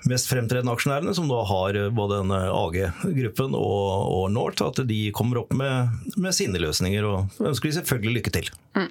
[0.08, 5.42] mest fremtredende aksjonærene, som da har både denne AG-gruppen og, og North, at de kommer
[5.42, 7.04] opp med, med sine løsninger.
[7.08, 8.50] Og ønsker de selvfølgelig lykke til.
[8.76, 8.90] Mm.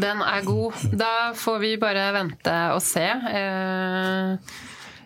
[0.00, 0.76] Den er god.
[0.96, 3.04] Da får vi bare vente og se.
[3.04, 4.52] Eh,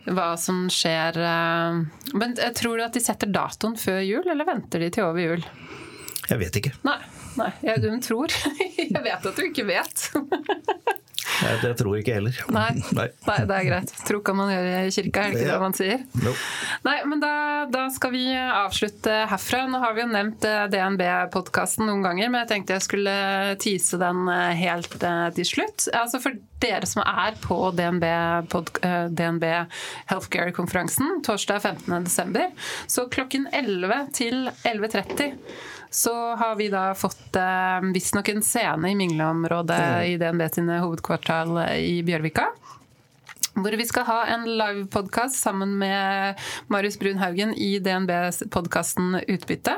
[0.07, 1.19] hva som skjer.
[1.19, 1.81] Eh.
[2.15, 5.23] Men eh, Tror du at de setter datoen før jul, eller venter de til over
[5.23, 5.47] jul?
[6.27, 6.75] Jeg vet ikke.
[6.87, 6.99] Nei,
[7.39, 8.33] nei jeg, du tror.
[8.87, 10.07] Jeg vet at du ikke vet.
[11.43, 12.39] Nei, det tror jeg ikke heller.
[12.55, 13.07] Nei, Nei.
[13.27, 13.93] Nei det er greit.
[14.09, 15.57] Tro kan man gjøre i kirka, er det ikke ja.
[15.57, 16.05] det man sier?
[16.23, 16.33] No.
[16.87, 17.33] Nei, men da,
[17.73, 19.65] da, skal vi avslutte herfra.
[19.71, 23.17] Nå har vi jo nevnt eh, DNB-podkasten noen ganger, men jeg tenkte jeg skulle
[23.63, 25.89] tease den eh, helt eh, til slutt.
[25.97, 28.05] Altså For dere som er på DNB,
[29.13, 29.47] DNB
[30.09, 32.39] Healthcare-konferansen torsdag 15.12.,
[32.91, 35.35] så klokken 11 til 11.30
[35.91, 41.59] så har vi da fått eh, visstnok en scene i Mingleområdet i DNB sine hovedkvartal
[41.79, 42.51] i Bjørvika.
[43.57, 46.41] Hvor vi skal ha en livepodkast sammen med
[46.73, 49.77] Marius Brun Haugen i DNB-podkasten Utbytte.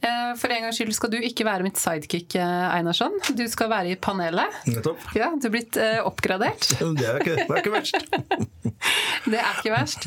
[0.00, 3.16] Eh, for en gangs skyld skal du ikke være mitt sidekick, eh, Einarsson.
[3.34, 4.60] Du skal være i panelet.
[4.70, 5.02] Nettopp.
[5.18, 6.68] Ja, Du er blitt oppgradert.
[6.78, 7.96] Det er ikke, det er ikke verst.
[9.26, 10.04] Det er ikke verst.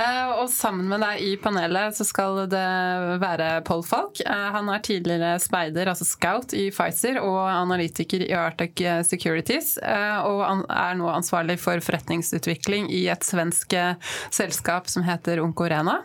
[0.00, 2.62] Eh, og sammen med deg i panelet så skal det
[3.20, 4.22] være Pål Falk.
[4.24, 9.74] Eh, han er tidligere speider, altså scout, i Pfizer og analytiker i Arctic Securities.
[9.82, 13.74] Eh, og er nå ansvarlig for forretningsutvikling i et svensk
[14.30, 16.02] selskap som heter Onkorena.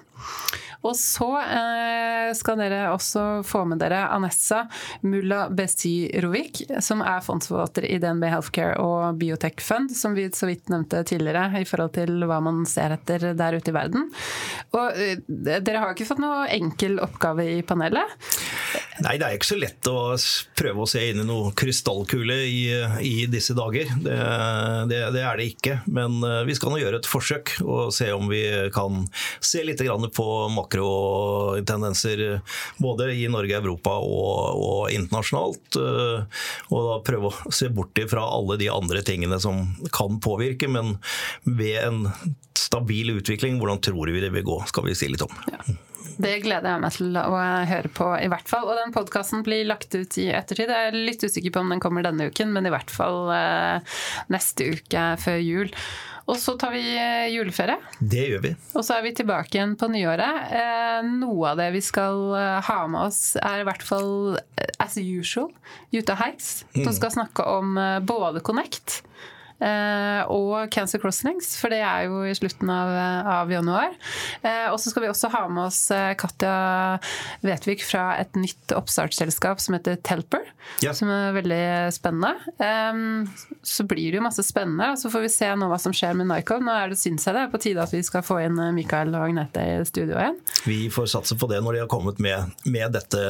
[0.85, 4.63] Og så eh, skal dere også få med dere Anessa
[5.05, 10.69] Mulla Besirovic, som er fondsforvalter i DNB Healthcare og Biotech Fund, som vi så vidt
[10.73, 14.07] nevnte tidligere, i forhold til hva man ser etter der ute i verden.
[14.77, 18.17] Og eh, dere har ikke fått noe enkel oppgave i panelet?
[19.03, 20.15] Nei, det er ikke så lett å
[20.57, 22.61] prøve å se inn i noe krystallkule i,
[23.05, 23.89] i disse dager.
[24.01, 24.15] Det,
[24.89, 25.79] det, det, er det ikke.
[25.89, 29.03] Men eh, vi skal nå gjøre et forsøk og se om vi kan
[29.43, 29.81] se litt
[30.17, 32.41] på makro makrotendenser
[32.77, 35.75] både i Norge, Europa og, og internasjonalt.
[35.75, 39.63] Eh, og da prøve å se bort fra alle de andre tingene som
[39.95, 40.97] kan påvirke, men
[41.43, 42.05] ved en
[42.57, 45.33] stabil utvikling, hvordan tror vi det vil gå, skal vi si litt om.
[45.51, 45.61] Ja.
[46.17, 47.37] Det gleder jeg meg til å
[47.69, 48.65] høre på, i hvert fall.
[48.65, 50.71] Og den podkasten blir lagt ut i ettertid.
[50.73, 53.99] Jeg er litt usikker på om den kommer denne uken, men i hvert fall eh,
[54.33, 55.69] neste uke før jul.
[56.27, 57.77] Og så tar vi eh, juleferie.
[57.99, 58.51] Det gjør vi.
[58.75, 60.51] Og så er vi tilbake igjen på nyåret.
[60.59, 64.35] Eh, noe av det vi skal eh, ha med oss, er i hvert fall
[64.83, 65.47] as usual
[65.95, 66.95] Jutta Heiks, som mm.
[66.99, 69.01] skal snakke om både Connect
[69.57, 72.91] og Cancer Crosslinks, for det er jo i slutten av,
[73.41, 73.95] av januar.
[74.41, 76.53] Eh, og så skal vi også ha med oss eh, Katja
[77.45, 80.45] Vetvik fra et nytt oppstartsselskap som heter Telper,
[80.85, 80.93] ja.
[80.97, 81.61] som er veldig
[81.95, 82.35] spennende.
[83.65, 86.17] Så blir det jo masse spennende, og så får vi se nå hva som skjer
[86.17, 86.65] med Nycom.
[86.67, 89.13] Nå er det, syns jeg det er på tide at vi skal få inn Mikael
[89.15, 90.39] og Agnete i studio igjen.
[90.67, 93.25] Vi får satse på det når de har kommet med, med dette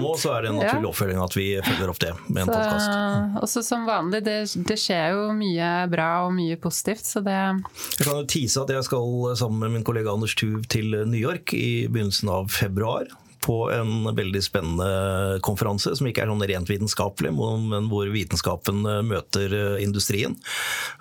[0.00, 0.92] nå, så er det en naturlig ja.
[0.92, 3.42] oppfølging at vi følger opp det med en podkast.
[3.44, 8.04] Også som vanlig, det, det skjer jo mye bra og mye positivt, så det Jeg
[8.04, 11.54] kan jo tease at jeg skal sammen med min kollega Anders Tuv til New York
[11.56, 13.08] i begynnelsen av februar
[13.48, 19.54] på en veldig spennende konferanse, som ikke er sånn rent vitenskapelig, men hvor vitenskapen møter
[19.80, 20.36] industrien.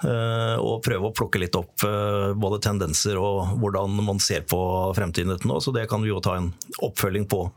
[0.06, 4.60] Eh, og prøve å plukke litt opp eh, både tendenser og hvordan man ser på
[4.98, 5.60] fremtiden nå.
[5.64, 6.54] Så det kan vi jo ta en
[6.86, 7.48] oppfølging på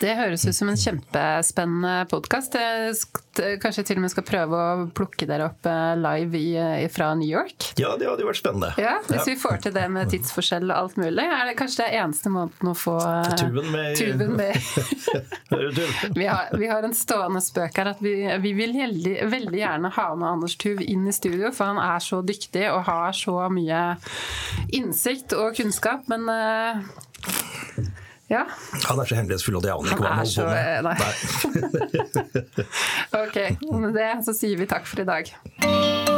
[0.00, 2.54] Det høres ut som en kjempespennende podkast.
[3.60, 7.10] Kanskje til og med skal prøve å plukke dere opp eh, live i, eh, fra
[7.18, 7.66] New York?
[7.76, 8.70] Ja, det hadde jo vært spennende.
[8.80, 9.26] Ja, Hvis ja.
[9.28, 11.26] vi får til det med tidsforskjell og alt mulig.
[11.36, 14.00] Er det kanskje det eneste måten å få eh, tuben med?
[14.00, 14.56] Tuben med.
[16.18, 19.94] vi, har, vi, har, en stående spøk her at vi, vi vil veldig, veldig, gjerne
[20.00, 23.36] ha med Anders Tuv inn i studio, for han er så dyktig og har så
[23.52, 23.84] mye
[24.80, 26.08] innsikt og kunnskap.
[26.08, 26.24] Men
[28.30, 28.44] ja.
[28.86, 30.86] Han er så hemmelighetsfull og det aner ikke hva han holder på med.
[30.86, 31.10] Nei.
[33.24, 33.36] ok,
[33.82, 36.09] med det så sier vi takk for i dag.